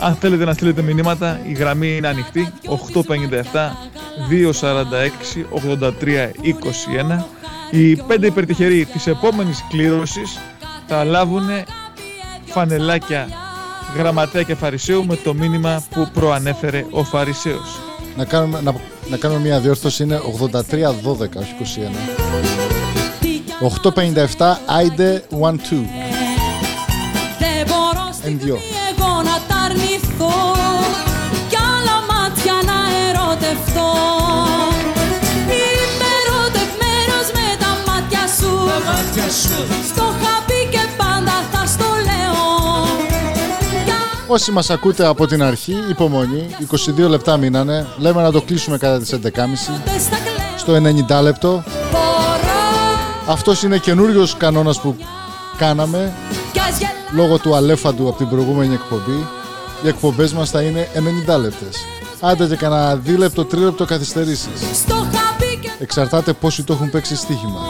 Αν 0.00 0.14
θέλετε 0.14 0.44
να 0.44 0.52
στείλετε 0.52 0.82
μηνύματα, 0.82 1.40
η 1.46 1.52
γραμμή 1.52 1.96
είναι 1.96 2.08
ανοιχτή 2.08 2.52
857 2.66 3.72
246 4.30 5.46
83 5.80 6.30
21. 7.18 7.24
Οι 7.70 7.96
πέντε 7.96 8.26
υπερτυχεροί 8.26 8.84
της 8.84 9.06
επόμενης 9.06 9.64
κλήρωσης 9.68 10.38
θα 10.86 11.04
λάβουν 11.04 11.48
φανελάκια 12.44 13.28
γραμματέα 13.96 14.42
και 14.42 14.54
φαρισαίου 14.54 15.06
με 15.06 15.16
το 15.16 15.34
μήνυμα 15.34 15.82
που 15.90 16.10
προανέφερε 16.12 16.86
ο 16.90 17.04
φαρισαίος. 17.04 17.91
Να 18.16 18.24
κάνουμε, 18.24 18.60
να, 18.60 18.74
να 19.10 19.16
κάνουμε 19.16 19.40
μια 19.40 19.60
διόρθωση 19.60 20.02
είναι 20.02 20.20
83-12, 20.40 20.60
όχι 21.36 21.54
21. 21.98 23.92
857 24.38 24.56
Άιντε 24.66 25.24
1-2. 25.30 25.36
Δεν 27.38 27.66
μπορώ 27.68 28.06
Εν 28.08 28.12
στην 28.14 28.38
δυο. 28.38 28.54
τύχη 28.54 28.74
εγώ 28.98 29.12
να 29.22 29.36
τα 29.48 29.56
αρνηθώ 29.66 30.34
Κι 31.48 31.56
άλλα 31.76 31.96
μάτια 32.12 32.54
να 32.70 32.78
ερωτευτώ 33.06 33.90
Είμαι 35.60 36.10
ερωτευμένος 36.22 37.26
με 37.38 37.46
τα 37.62 37.70
μάτια 37.86 38.22
σου 38.38 38.52
Στο 39.90 40.02
είχα 40.02 40.11
πει 40.11 40.11
Όσοι 44.32 44.50
μας 44.50 44.70
ακούτε 44.70 45.06
από 45.06 45.26
την 45.26 45.42
αρχή, 45.42 45.76
υπομονή, 45.90 46.46
22 47.04 47.08
λεπτά 47.08 47.36
μείνανε. 47.36 47.86
Λέμε 47.98 48.22
να 48.22 48.30
το 48.30 48.42
κλείσουμε 48.42 48.78
κατά 48.78 48.98
τις 48.98 49.14
11.30 49.14 49.18
δεν 49.20 50.00
στα 50.00 50.16
κλαίω 50.16 50.58
στο 50.58 50.74
90 51.18 51.22
λεπτό. 51.22 51.64
Μπορώ 51.90 52.02
Αυτός 53.28 53.62
είναι 53.62 53.78
καινούριος 53.78 54.36
κανόνας 54.36 54.80
που 54.80 54.96
κάναμε 55.56 56.12
κι 56.52 56.58
ας 56.58 56.78
γελάω 56.78 56.92
λόγω 57.12 57.38
του 57.38 57.54
αλέφαντου 57.54 58.08
από 58.08 58.18
την 58.18 58.28
προηγούμενη 58.28 58.74
εκπομπή. 58.74 59.26
Οι 59.82 59.88
εκπομπές 59.88 60.32
μας 60.32 60.50
θα 60.50 60.62
είναι 60.62 60.88
90 61.26 61.38
λεπτές. 61.40 61.76
Άντε 62.20 62.46
και 62.46 62.56
κανένα 62.56 62.96
δίλεπτο, 62.96 63.44
τρίλεπτο 63.44 63.84
καθυστερήσεις. 63.84 64.60
Στο 64.74 64.94
είχα 64.94 65.34
πει 65.38 65.58
και 65.60 65.70
Εξαρτάται 65.78 66.32
πόσοι 66.32 66.62
το 66.62 66.72
έχουν 66.72 66.90
παίξει 66.90 67.16
στοίχημα. 67.16 67.60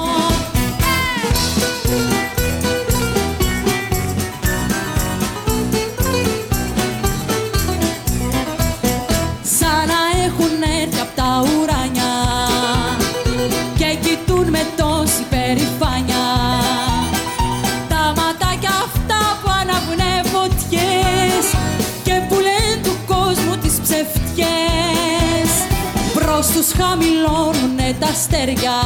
Αστέρια 28.43 28.78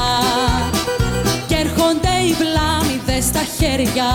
Και 1.47 1.55
έρχονται 1.55 2.15
οι 2.27 2.33
βλάμιδες 2.41 3.25
στα 3.25 3.43
χέρια. 3.57 4.11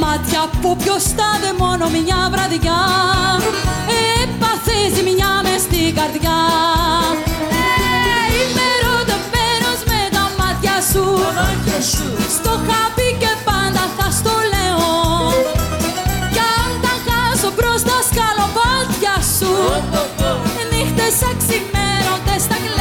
Μάτια 0.00 0.42
που 0.60 0.76
ποιος 0.76 1.04
τάδε 1.18 1.50
μόνο 1.58 1.84
μια 1.88 2.20
βραδιά. 2.32 2.80
Έπαθε 4.22 4.76
ζημιά 4.94 5.32
μες 5.44 5.60
στην 5.66 5.94
καρδιά. 5.98 6.38
Ε, 7.58 7.66
Είμαι 8.38 8.64
ερωτευμένος 8.76 9.80
με 9.90 10.00
τα 10.16 10.24
μάτια 10.38 10.76
σου. 10.90 11.04
Στο 12.36 12.52
χάπι 12.68 13.08
και 13.22 13.32
πάντα 13.48 13.84
θα 13.96 14.06
στο 14.18 14.34
λέω. 14.52 14.88
Κι 16.34 16.42
αν 16.58 16.70
τα 16.84 16.94
χάσω 17.06 17.50
μπροστά 17.56 17.96
σκαλοπάτια 18.08 19.14
σου. 19.36 19.52
Νύχτες 20.72 21.16
αξιμέρωτες 21.30 22.42
τα 22.50 22.56
κλαίω 22.64 22.79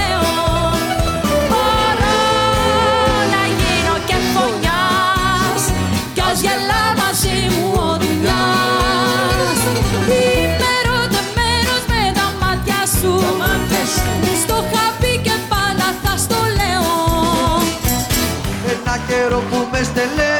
με 19.79 19.85
στελέ. 19.85 20.33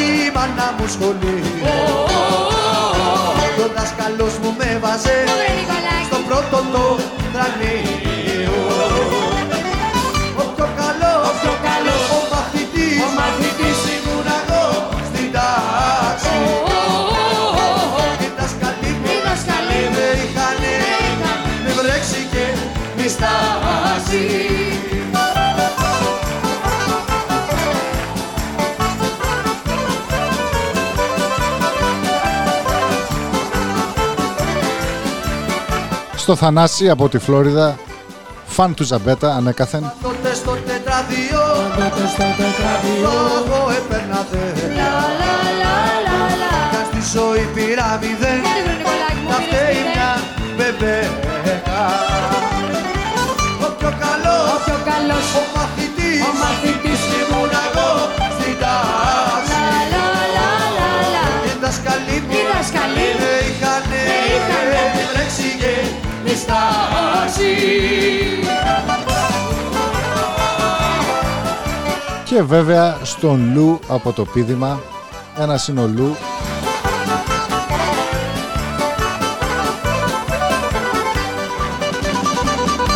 Η 0.00 0.30
μάνα 0.34 0.74
μου 0.76 0.86
σχολείο 0.94 1.96
Το 3.56 3.66
δάσκαλος 3.74 4.34
μου 4.42 4.54
με 4.58 4.78
βάζε. 4.82 5.18
Στο 6.06 6.18
πρώτο 6.28 6.58
το 6.72 6.84
δρανείο. 7.32 8.56
Ο 10.40 10.44
πιο 10.54 10.66
καλός, 10.80 11.36
ο 12.16 12.20
μαθητής, 12.32 12.98
ο 13.04 13.08
μαθητής. 13.18 13.78
ήμουν 13.94 14.28
εγώ 14.38 14.64
στην 15.08 15.26
τάξη. 15.36 16.36
Και 18.20 18.28
τα 18.38 18.46
σκαλί 18.52 18.92
μου 19.02 19.12
με 19.96 20.06
είχανε. 20.24 20.74
με 21.64 21.72
βρέξει 21.78 22.20
και 22.32 22.44
μη 22.96 23.08
στάσει 23.08 24.43
Στο 36.24 36.36
Θανάση 36.36 36.90
από 36.90 37.08
τη 37.08 37.18
Φλόριδα, 37.18 37.78
φαν 38.46 38.74
του 38.74 38.84
Ζαμπέτα 38.84 39.34
ανέκαθεν. 39.34 39.92
Τότε 40.02 40.34
στο 40.34 40.50
τετράδιο 40.50 41.40
Εγώ 43.44 43.70
έπαιρνα 43.78 44.26
δε 44.30 44.38
Καν 46.72 46.84
στη 46.90 47.18
ζωή 47.18 47.48
πυραμίδε 47.54 48.34
Να 49.28 49.34
φταίει 49.34 49.76
μια 49.94 50.10
μπεμπέκα. 50.56 51.82
Ο 53.66 53.70
πιο 53.78 53.90
καλός. 54.04 54.62
Ο 54.70 55.42
μαθητής 55.54 55.63
μη 66.54 67.24
στάσει 67.24 67.54
Και 72.24 72.42
βέβαια 72.42 72.96
στον 73.02 73.52
Λου 73.54 73.78
από 73.88 74.12
το 74.12 74.24
πίδημα. 74.24 74.80
Ένας 75.38 75.68
είναι 75.68 75.80
ο 75.80 75.86
Λου. 75.86 76.16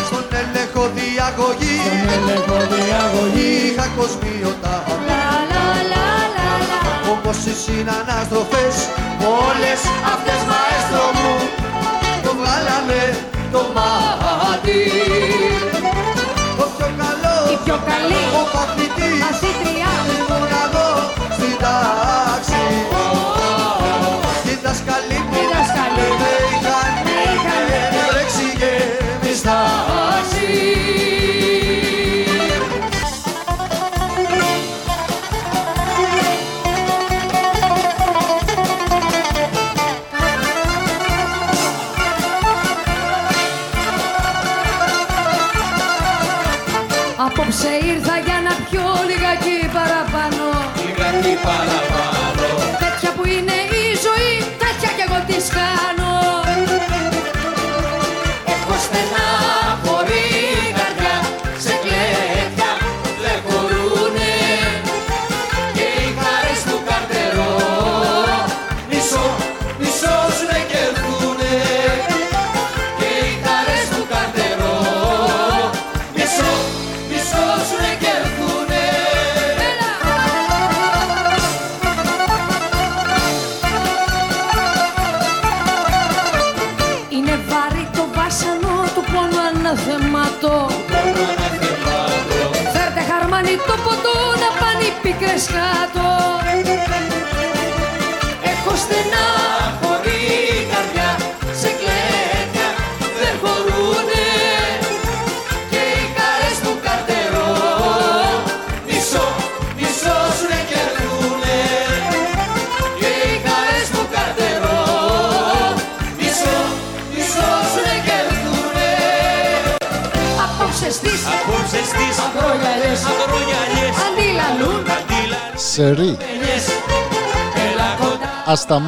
Στον 0.07 0.25
έλεγχο 0.33 0.91
διαγωγή 0.95 1.81
Είχα 3.71 3.87
κοσμιωτά 3.97 4.85
Όπως 7.13 7.37
οι 7.37 7.55
συναναστροφές 7.65 8.75
Όλες 9.21 9.81
αυτές 10.05 10.18
καλή. 17.89 18.23
Ο 18.41 18.43
μαθητής 18.55 19.21
μαθήτρια 19.25 19.91
Ήμουν 20.17 20.53
εγώ 20.65 20.89
στην 21.37 21.55
τάξη 21.63 22.08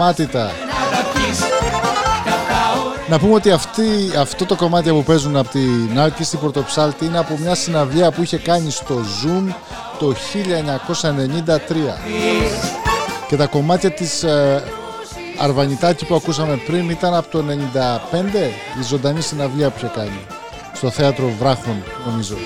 ασταμάτητα. 0.00 0.42
να 0.42 0.96
τα 0.96 1.08
πεις 1.12 1.40
Να 3.08 3.18
πούμε 3.18 3.34
ότι 3.34 3.50
αυτή, 3.50 3.82
αυτό 4.18 4.44
το 4.44 4.56
κομμάτι 4.56 4.90
που 4.90 5.02
παίζουν 5.02 5.36
από 5.36 5.48
την 5.48 5.98
Άρκη 5.98 6.24
στην 6.24 6.38
Πορτοψάλτη 6.38 7.04
είναι 7.04 7.18
από 7.18 7.38
μια 7.38 7.54
συναυλία 7.54 8.10
που 8.10 8.22
είχε 8.22 8.38
κάνει 8.38 8.70
στο 8.70 8.94
Zoom 8.94 9.54
το 9.98 10.14
1993. 10.14 10.14
Και 13.28 13.36
τα 13.36 13.46
κομμάτια 13.46 13.90
της 13.90 14.22
ε, 14.22 14.62
Αρβανιτάκη 15.38 16.04
που 16.04 16.14
ακούσαμε 16.14 16.60
πριν 16.66 16.90
ήταν 16.90 17.14
από 17.14 17.28
το 17.28 17.44
95 17.48 17.54
η 18.80 18.82
ζωντανή 18.82 19.20
συναυλία 19.20 19.70
που 19.70 19.74
είχε 19.76 19.90
κάνει 19.94 20.20
στο 20.74 20.90
θέατρο 20.90 21.32
Βράχων 21.38 21.82
νομίζω. 22.06 22.36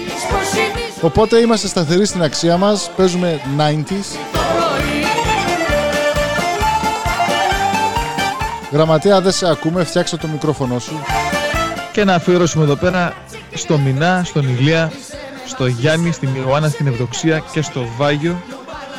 Οπότε 1.00 1.38
είμαστε 1.38 1.68
σταθεροί 1.68 2.06
στην 2.06 2.22
αξία 2.22 2.56
μας, 2.56 2.90
παίζουμε 2.96 3.40
90s. 3.58 4.63
Γραμματέα 8.74 9.20
δεν 9.20 9.32
σε 9.32 9.50
ακούμε, 9.50 9.84
φτιάξε 9.84 10.16
το 10.16 10.28
μικρόφωνο 10.28 10.78
σου. 10.78 11.00
Και 11.92 12.04
να 12.04 12.14
αφιερώσουμε 12.14 12.64
εδώ 12.64 12.76
πέρα 12.76 13.14
στο 13.54 13.78
Μινά, 13.78 14.22
στον 14.24 14.48
Ηλία, 14.48 14.92
στο 15.46 15.66
Γιάννη, 15.66 16.12
στην 16.12 16.28
Ιωάννα, 16.34 16.68
στην 16.68 16.86
Ευδοξία 16.86 17.38
και 17.52 17.62
στο 17.62 17.86
Βάγιο, 17.96 18.42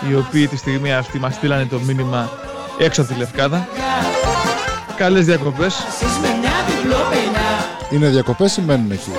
οι 0.09 0.15
οποίοι 0.15 0.47
τη 0.47 0.57
στιγμή 0.57 0.93
αυτή 0.93 1.19
μας 1.19 1.33
στείλανε 1.35 1.65
το 1.65 1.79
μήνυμα 1.79 2.29
έξω 2.77 3.01
από 3.01 3.13
τη 3.13 3.19
Λευκάδα. 3.19 3.67
Καλές 4.95 5.25
διακοπές. 5.25 5.75
Είναι 7.91 8.07
διακοπές 8.07 8.57
ή 8.57 8.61
μένουν 8.61 8.91
εκεί; 8.91 9.11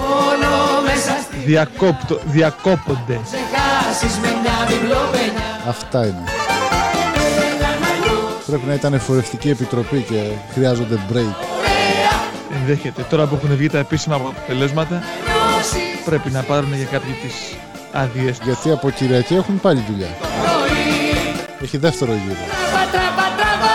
Διακόπτω, 1.45 2.21
διακόπονται. 2.25 3.21
Αυτά 5.69 6.07
είναι. 6.07 6.36
Πρέπει 8.47 8.67
να 8.67 8.75
ήταν 8.75 8.93
εφορευτική 8.95 9.49
επιτροπή 9.51 10.05
και 10.09 10.23
χρειάζονται 10.53 10.99
break. 11.13 11.35
Ενδέχεται. 12.61 13.07
Τώρα 13.11 13.27
που 13.27 13.35
έχουν 13.35 13.57
βγει 13.57 13.69
τα 13.69 13.79
επίσημα 13.79 14.15
αποτελέσματα, 14.15 15.03
πρέπει 16.05 16.31
να 16.31 16.43
πάρουν 16.43 16.75
για 16.75 16.85
κάποιοι 16.85 17.13
τις 17.13 17.57
άδειες 17.93 18.39
τους. 18.39 18.47
Γιατί 18.47 18.71
από 18.71 18.91
Κυριακή 18.91 19.35
έχουν 19.35 19.61
πάλι 19.61 19.85
δουλειά. 19.91 20.09
Έχει 21.63 21.77
δεύτερο 21.77 22.13
γύρο. 22.13 22.45
Πατράβα, 22.75 23.27
τράβα 23.39 23.75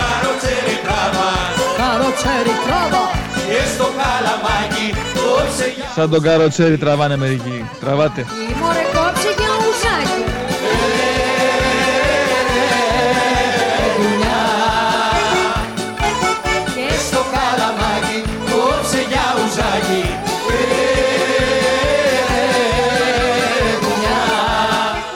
Καροτσέρι 0.00 0.76
τράβα 0.84 1.28
Καροτσέρι 1.80 2.54
τράβα 2.66 3.04
Και 3.48 3.60
στο 3.74 3.86
καλαμάκι 4.00 4.86
Κόψε 5.14 5.72
για 5.76 5.88
Σαν 5.94 6.10
τον 6.10 6.22
καροτσέρι 6.22 6.78
τραβάνε 6.78 7.16
μερικοί. 7.16 7.68
Τραβάτε. 7.80 8.24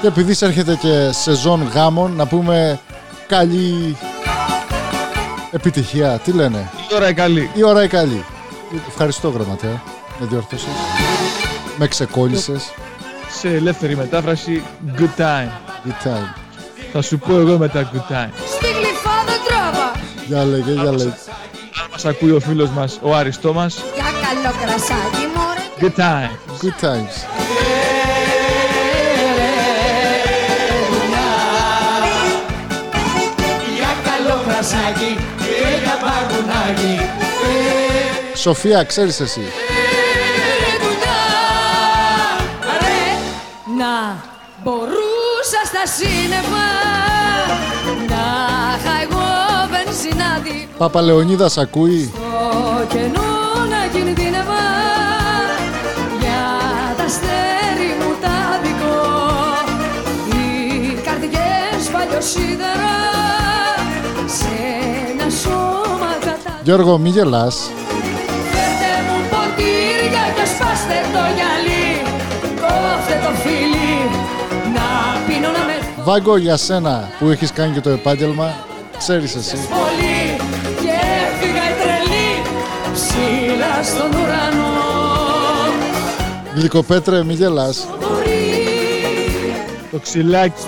Και 0.08 0.20
επειδή 0.20 0.46
έρχεται 0.46 0.74
και 0.74 1.10
σεζόν 1.12 1.70
γάμων, 1.74 2.12
να 2.16 2.26
πούμε 2.26 2.80
καλή 3.26 3.96
επιτυχία. 5.50 6.18
Τι 6.24 6.32
λένε, 6.32 6.70
Η 6.90 6.94
ώρα 6.94 7.08
η 7.08 7.14
καλή. 7.14 7.50
η 7.54 7.62
ώρα 7.64 7.82
η 7.82 7.88
καλή. 7.88 8.24
Ευχαριστώ 8.88 9.28
γραμματέα, 9.28 9.82
με 10.18 10.26
διόρθωσες. 10.26 10.68
Με 11.76 11.86
ξεκόλλησες. 11.88 12.72
Σε 13.40 13.48
ελεύθερη 13.48 13.96
μετάφραση, 13.96 14.62
good 14.98 15.20
time. 15.20 15.50
Good 15.86 16.06
time. 16.06 16.34
Θα 16.92 17.02
σου 17.02 17.18
πω 17.18 17.38
εγώ 17.38 17.58
μετά 17.58 17.90
good 17.92 18.12
time. 18.12 18.30
Στη 18.46 18.66
γλυφάδα 18.66 19.36
τράβα 19.48 19.92
Για 20.26 20.44
λέγε, 20.44 20.72
για 20.72 20.92
λέγε. 20.92 21.04
Αν 21.82 21.88
μας 21.92 22.04
ακούει 22.04 22.30
ο 22.30 22.40
φίλος 22.40 22.70
μας, 22.70 22.98
ο 23.02 23.14
Άρης 23.14 23.40
Τόμας, 23.40 23.74
Για 23.94 24.04
καλό 24.04 24.54
κρασάκι 24.60 25.26
μωρέ 25.36 25.60
good 25.80 26.00
time. 26.00 26.30
Good 26.62 26.84
times. 26.84 27.67
Σοφία, 38.48 38.82
ξέρεις 38.82 39.20
εσύ. 39.20 39.40
Ρε, 42.80 43.08
να 43.78 44.22
μπορούσα 44.62 45.60
στα 45.66 45.86
σύννεφα 45.96 46.68
Να 48.08 48.24
είχα 48.78 48.94
εγώ 49.02 49.26
βενζινάδι 49.70 50.68
Παπαλεωνίδας 50.78 51.58
ακούει. 51.58 52.12
Το 52.14 52.96
κενό 52.96 53.30
να 53.70 53.86
κινδύνευα 53.92 54.64
Για 56.20 56.44
τα 56.96 57.04
αστέρι 57.04 57.90
μου 58.00 58.14
τα 58.22 58.60
δικό 58.62 59.00
Οι 60.32 60.92
καρδιές 61.04 61.88
παλιοσίδερα 61.92 62.96
Σε 64.26 64.48
ένα 65.10 65.30
σώμα 65.42 66.10
κατά 66.20 66.60
Γιώργο, 66.62 66.98
μη 66.98 67.08
γελάς. 67.08 67.70
Το 71.18 71.24
γυαλί 71.36 71.86
Κόφτε 72.60 73.14
το 73.24 73.30
φίλι 73.42 73.94
Να 74.74 74.86
πίνω 75.26 75.48
να 75.56 75.64
με 75.68 75.76
Βάγκο 76.04 76.36
για 76.36 76.56
σένα 76.56 77.08
που 77.18 77.28
έχεις 77.28 77.52
κάνει 77.52 77.72
και 77.72 77.80
το 77.80 77.90
επάγγελμα, 77.90 78.54
ξέρεις 78.98 79.34
εσύ. 79.34 79.56
πολύ 79.56 80.36
Και 80.80 80.94
έφυγα 81.26 81.64
η 81.70 81.74
τρελή 81.82 82.30
Ψηλά 82.92 83.82
στον 83.82 84.20
ουρανό 84.20 84.76
Γλυκοπέτρε, 86.54 87.24
μη 87.24 87.34
γελάς. 87.34 87.86
Μπορεί 88.00 88.54
Το 89.90 89.98
ξυλάκι. 89.98 90.62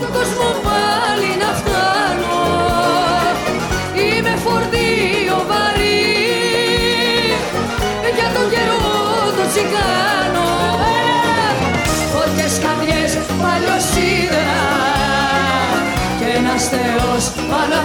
άλλα 17.64 17.82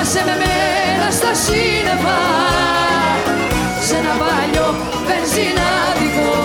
Άσε 0.00 0.22
με 0.24 0.34
μένα 0.42 1.10
στα 1.10 1.34
σύννεφα 1.34 2.18
σε 3.86 3.96
ένα 3.96 4.14
παλιό 4.18 4.74
βενζινάδικο 5.06 6.36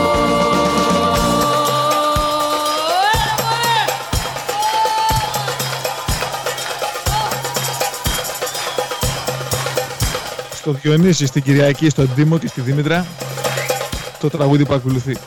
Στο 10.54 10.72
Διονύσης, 10.72 11.28
στην 11.30 11.44
Κυριακή, 11.44 11.90
στον 11.90 12.10
Δήμο 12.16 12.38
και 12.38 12.48
στη 12.48 12.62
Δήμητρα 12.62 13.06
το 14.20 14.30
τραγούδι 14.30 14.66
που 14.66 14.74
ακολουθεί. 14.74 15.18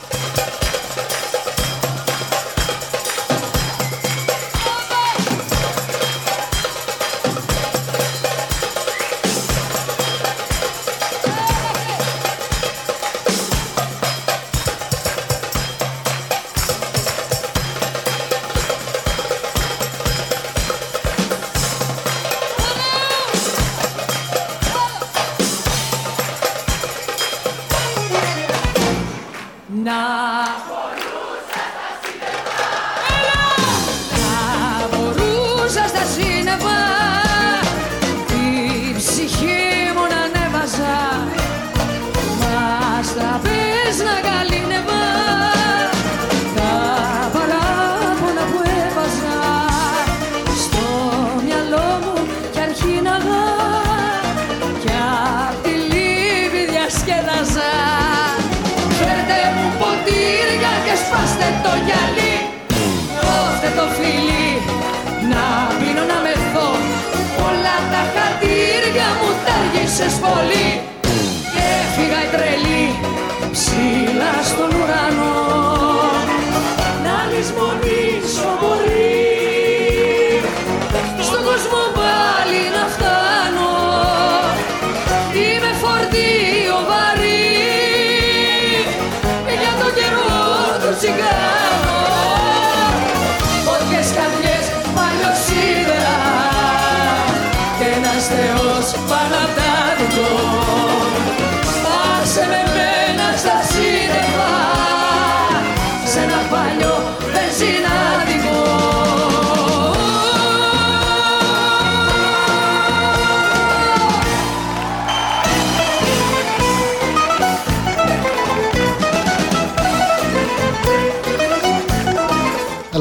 Τα 69.97 70.03
άργησες 70.03 70.19
πολύ 70.19 70.96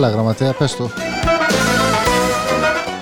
Έλα 0.06 0.14
γραμματέα, 0.14 0.52
πες 0.52 0.76
το. 0.76 0.90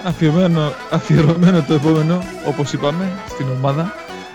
Αφιερωμένο, 0.05 0.73
αφιερωμένο 0.91 1.63
το 1.63 1.75
επόμενο, 1.75 2.23
όπως 2.47 2.73
είπαμε, 2.73 3.13
στην 3.29 3.47
ομάδα. 3.57 3.95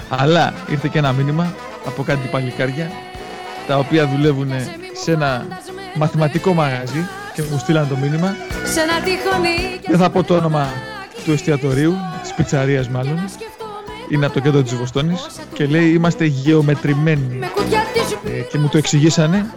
Αλλά 0.09 0.53
ήρθε 0.69 0.87
και 0.91 0.97
ένα 0.97 1.11
μήνυμα 1.11 1.53
από 1.85 2.03
κάτι 2.03 2.27
παλικάρια, 2.27 2.91
τα 3.67 3.77
οποία 3.77 4.07
δουλεύουν 4.07 4.51
σε 5.03 5.11
ένα 5.11 5.47
μαθηματικό 5.95 6.53
μαγαζί 6.53 7.07
και 7.33 7.41
μου 7.51 7.57
στείλαν 7.57 7.87
το 7.87 7.95
μήνυμα. 7.95 8.35
Σε 8.73 8.81
ένα 8.81 8.93
τυχονί 8.93 9.79
Δεν 9.87 9.97
θα 9.97 10.09
πω 10.09 10.23
το 10.23 10.35
όνομα 10.35 10.67
του 11.25 11.31
εστιατορίου, 11.31 11.93
της 12.21 12.33
πιτσαρίας 12.33 12.89
μάλλον. 12.89 13.19
Είναι 14.09 14.25
από 14.25 14.33
το 14.33 14.39
κέντρο 14.39 14.61
της 14.61 14.75
Βοστόνης 14.75 15.25
και 15.53 15.65
λέει 15.65 15.89
είμαστε 15.89 16.25
γεωμετρημένοι. 16.25 17.35
με 17.39 17.47
κουτιά 17.55 17.81
της 17.93 18.31
Ε, 18.31 18.39
και 18.39 18.57
μου 18.57 18.67
το 18.67 18.77
εξηγήσανε 18.77 19.53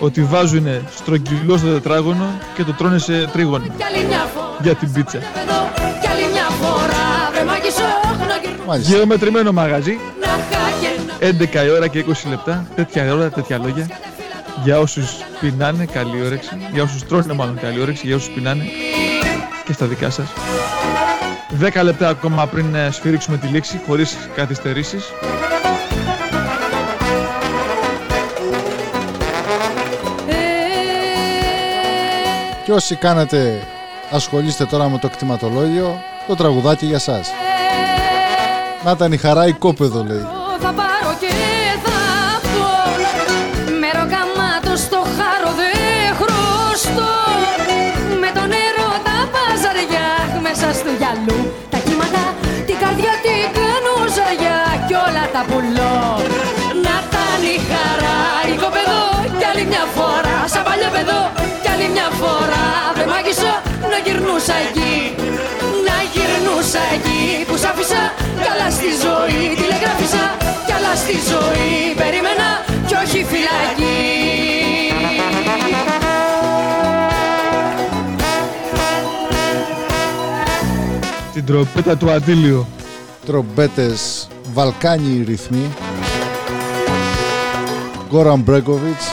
ότι 0.00 0.22
βάζουν 0.22 0.66
στρογγυλό 0.96 1.56
στο 1.56 1.72
τετράγωνο 1.72 2.26
και 2.54 2.64
το 2.64 2.72
τρώνε 2.72 2.98
σε 2.98 3.26
τρίγωνο 3.32 3.64
κι 3.76 3.84
άλλη 3.84 4.06
μια 4.06 4.28
φορά 4.34 4.56
για 4.62 4.74
την 4.74 4.92
πίτσα. 4.92 5.18
εδώ 5.18 5.70
κι 6.00 6.08
άλλη 6.08 6.32
μια 6.32 6.48
φορά 6.60 7.30
βρε 7.32 7.44
μάγισσο 7.44 7.82
να 8.28 8.36
γυρνώ 8.42 8.64
Μάλιστα. 8.66 8.96
Γεωμετρημένο 8.96 9.52
μαγαζί, 9.52 9.98
να 10.20 10.28
χάγε 10.28 11.38
να 11.58 11.62
11 11.62 11.66
η 11.66 11.70
ώρα 11.70 11.88
και 11.88 12.04
20 12.08 12.28
λεπτά, 12.28 12.66
τέτοια 12.74 13.14
ώρα, 13.14 13.28
τέτοια 13.30 13.58
λόγια. 13.58 13.88
Για 14.64 14.78
όσους 14.78 15.10
πεινάνε, 15.40 15.84
καλή 15.84 16.24
όρεξη. 16.26 16.56
Για 16.72 16.82
όσους 16.82 17.06
τρώνε 17.06 17.32
μάλλον 17.32 17.58
καλή 17.60 17.80
όρεξη, 17.80 18.06
για 18.06 18.16
όσους 18.16 18.28
πεινάνε 18.28 18.64
και 19.64 19.72
στα 19.72 19.86
δικά 19.86 20.10
σας. 20.10 20.26
10 21.60 21.82
λεπτά 21.82 22.08
ακόμα 22.08 22.46
πριν 22.46 22.74
ε, 22.74 22.90
σφυρίξουμε 22.90 23.36
τη 23.36 23.46
λήξη, 23.46 23.80
χωρίς 23.86 24.16
καθυστερήσεις. 24.34 25.04
Και 32.64 32.72
όσοι 32.72 32.94
κάνετε, 32.94 33.66
ασχολείστε 34.10 34.64
τώρα 34.64 34.88
με 34.88 34.98
το 34.98 35.08
κτηματολόγιο, 35.08 36.00
το 36.26 36.34
τραγουδάκι 36.34 36.86
για 36.86 36.98
σας. 36.98 37.30
Να 38.84 38.90
ήταν 38.90 39.12
η 39.12 39.16
χαρά 39.16 39.46
οικόπεδο 39.46 40.04
λέει. 40.04 40.26
θα 40.60 40.72
πάρω 40.78 41.12
και 41.20 41.34
θα 41.84 42.00
πω 42.52 42.68
Με 43.80 43.88
ροκαμάτο 43.98 44.76
στο 44.84 45.00
χάρο 45.16 45.50
δεν 45.60 46.14
χρωστώ. 46.20 47.12
Με 48.22 48.30
το 48.36 48.42
νερό 48.52 48.90
τα 49.06 49.18
παζαριά 49.34 50.10
μέσα 50.46 50.66
στο 50.78 50.90
γυαλού. 50.98 51.38
Τα 51.72 51.78
κύματα 51.86 52.24
την 52.66 52.76
καρδιά 52.82 53.14
την 53.24 53.44
κάνω 53.58 53.94
ζαριά 54.16 54.58
Κι 54.86 54.94
όλα 55.06 55.24
τα 55.34 55.42
πουλώ. 55.48 55.96
Να 56.84 56.94
ήταν 57.06 57.40
η 57.54 57.56
χαρά 57.70 58.18
οικοπεδό 58.52 58.82
Κι 58.83 58.83
άλλη 59.54 59.66
μια 59.72 59.84
φορά. 59.96 60.36
Σαν 60.52 60.62
παλιό 60.68 60.88
παιδό 60.94 61.22
Κι 61.62 61.68
άλλη 61.72 61.88
μια 61.94 62.08
φορά. 62.20 62.64
Βρε 62.94 63.06
μάγισσο 63.12 63.52
να 63.92 63.98
γυρνούσα 64.04 64.54
εκεί. 64.66 64.94
Να 65.86 65.96
γυρνούσα 66.12 66.82
εκεί. 66.96 67.22
Που 67.48 67.54
σ' 67.62 67.66
άφησα 67.70 68.02
Κι 68.40 68.48
άλλα 68.52 68.68
στη 68.76 68.90
ζωή. 69.04 69.40
Τηλεγράφησα 69.58 70.24
Κι 70.66 70.72
άλλα 70.76 70.92
στη 71.02 71.16
ζωή. 71.30 71.72
Περίμενα 72.00 72.48
Κι 72.88 72.94
όχι 73.02 73.20
φυλακή. 73.30 74.02
Την 81.34 81.44
τροπέτα 81.46 81.96
του 81.96 82.10
Αντίλιο. 82.10 82.66
Τρομπέτες, 83.26 84.28
Βαλκάνιοι 84.52 85.24
ρυθμοί. 85.26 85.74
Γκόραν 88.08 88.40
Μπρέκοβιτς. 88.40 89.04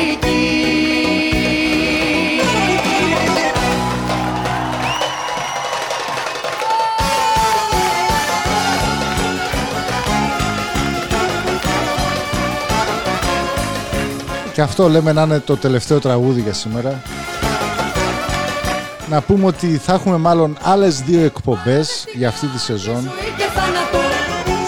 Αμερική 0.00 0.30
Και 14.52 14.62
αυτό 14.62 14.88
λέμε 14.88 15.12
να 15.12 15.22
είναι 15.22 15.38
το 15.38 15.56
τελευταίο 15.56 15.98
τραγούδι 15.98 16.40
για 16.40 16.52
σήμερα. 16.52 17.02
Να 19.08 19.20
πούμε 19.20 19.46
ότι 19.46 19.76
θα 19.76 19.92
έχουμε 19.92 20.16
μάλλον 20.16 20.58
άλλες 20.62 21.00
δύο 21.00 21.24
εκπομπές 21.24 22.04
για 22.14 22.28
αυτή 22.28 22.46
τη 22.46 22.58
σεζόν. 22.58 23.00
Ζωή 23.00 23.34
και 23.36 23.44
θάνατο 23.54 23.98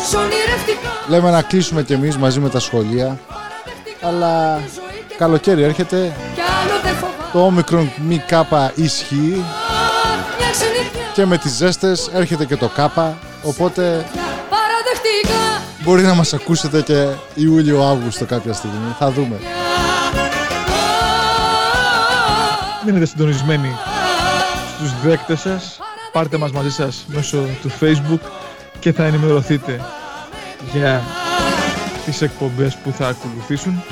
σ' 0.09 0.15
ονειρευτικά 0.15 0.89
Λέμε 1.09 1.31
να 1.31 1.43
κλείσουμε 1.43 1.83
κι 1.83 1.93
εμείς 1.93 2.17
μαζί 2.17 2.41
με 2.41 2.49
τα 2.49 2.61
σχολεία. 2.61 3.19
Αλλά 4.01 4.61
καλοκαίρι 5.23 5.63
έρχεται, 5.63 6.13
Κι 6.35 6.41
άλλο 6.41 6.81
δεν 6.83 6.95
φοβάμαι 6.95 7.31
το 7.33 7.45
όμικρον 7.45 7.93
μη 8.07 8.19
κάπα 8.27 8.73
ισχύει 8.75 9.45
Μια 10.39 10.51
ξενιτιά 10.51 11.01
και 11.15 11.27
με 11.27 11.39
τις 11.39 11.53
ζέστες 11.53 12.11
έρχεται 12.13 12.45
και 12.45 12.57
το 12.57 12.69
κάπα. 12.69 13.19
Οπότε 13.43 13.83
παραδεχτικά 14.51 15.63
μπορεί 15.85 16.03
να 16.03 16.15
μας 16.15 16.33
ακούσετε 16.33 16.81
και 16.83 17.07
Ιούλιο-Αύγουστο 17.35 18.25
κάποια 18.25 18.53
στιγμή. 18.53 18.95
Θα 18.99 19.11
δούμε. 19.11 19.41
Μείνετε 22.87 23.07
συντονισμένοι 23.07 23.77
στους 24.77 24.93
δέκτες 25.03 25.41
σας. 25.41 25.79
Πάρτε 26.13 26.37
μας 26.37 26.51
μαζί 26.51 26.71
σας 26.71 27.05
μέσω 27.07 27.39
του 27.63 27.71
Facebook 27.81 28.21
και 28.79 28.93
θα 28.93 29.05
ενημερωθείτε 29.05 29.81
για 30.73 31.03
τις 32.05 32.23
εκπομπές 32.23 32.75
που 32.75 32.93
θα 32.93 33.09
ακολουθήσουν. 33.09 33.83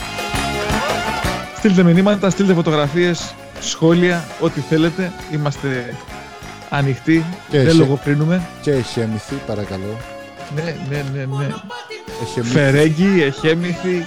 Στείλτε 1.60 1.82
μηνύματα, 1.82 2.30
στείλτε 2.30 2.54
φωτογραφίες, 2.54 3.34
σχόλια, 3.60 4.24
ό,τι 4.40 4.60
θέλετε. 4.60 5.12
Είμαστε 5.30 5.94
ανοιχτοί, 6.68 7.24
Και 7.50 7.58
δεν 7.58 7.66
εσύ. 7.66 7.76
λογοκρίνουμε. 7.76 8.42
Και 8.60 8.70
εχέμηθη, 8.70 9.34
παρακαλώ. 9.46 9.96
Ναι, 10.54 10.62
ναι, 10.90 11.04
ναι, 11.12 11.24
ναι. 11.24 11.48
Εχέμηθη. 12.22 12.52
Φερέγγι, 12.52 13.22
εχέμηθη, 13.22 14.06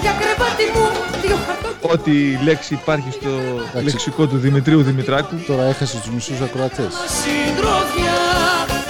Για 0.00 0.12
κρεβάτι 0.20 0.62
μου 0.74 0.88
δύο 1.22 1.36
χαρτόκια 1.46 1.90
ό,τι 1.92 2.44
λέξη 2.44 2.74
υπάρχει 2.74 3.10
στο 3.10 3.28
Εντάξει. 3.28 3.82
λεξικό 3.84 4.26
του 4.26 4.36
Δημητρίου 4.38 4.82
Δημητράκου. 4.82 5.36
Τώρα 5.46 5.62
έχασε 5.62 5.96
τους 5.98 6.10
μισούς 6.10 6.40
ακροατές. 6.40 6.92
συντροφιά 7.22 8.18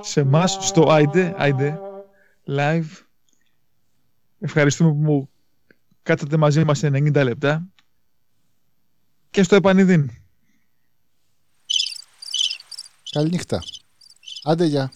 Σε 0.01 0.19
εμάς 0.19 0.57
στο 0.61 0.89
Άιντε, 0.89 1.35
Άιντε 1.37 1.79
Live. 2.47 3.03
Ευχαριστούμε 4.39 4.89
που 4.89 4.97
μου 5.01 5.29
κάτσατε 6.03 6.37
μαζί 6.37 6.63
μας 6.63 6.77
σε 6.77 6.87
90 6.87 7.23
λεπτά. 7.23 7.63
Και 9.29 9.43
στο 9.43 9.55
επανειδήν. 9.55 10.22
Καληνύχτα. 13.13 13.63
Άντε 14.43 14.65
γεια 14.65 14.91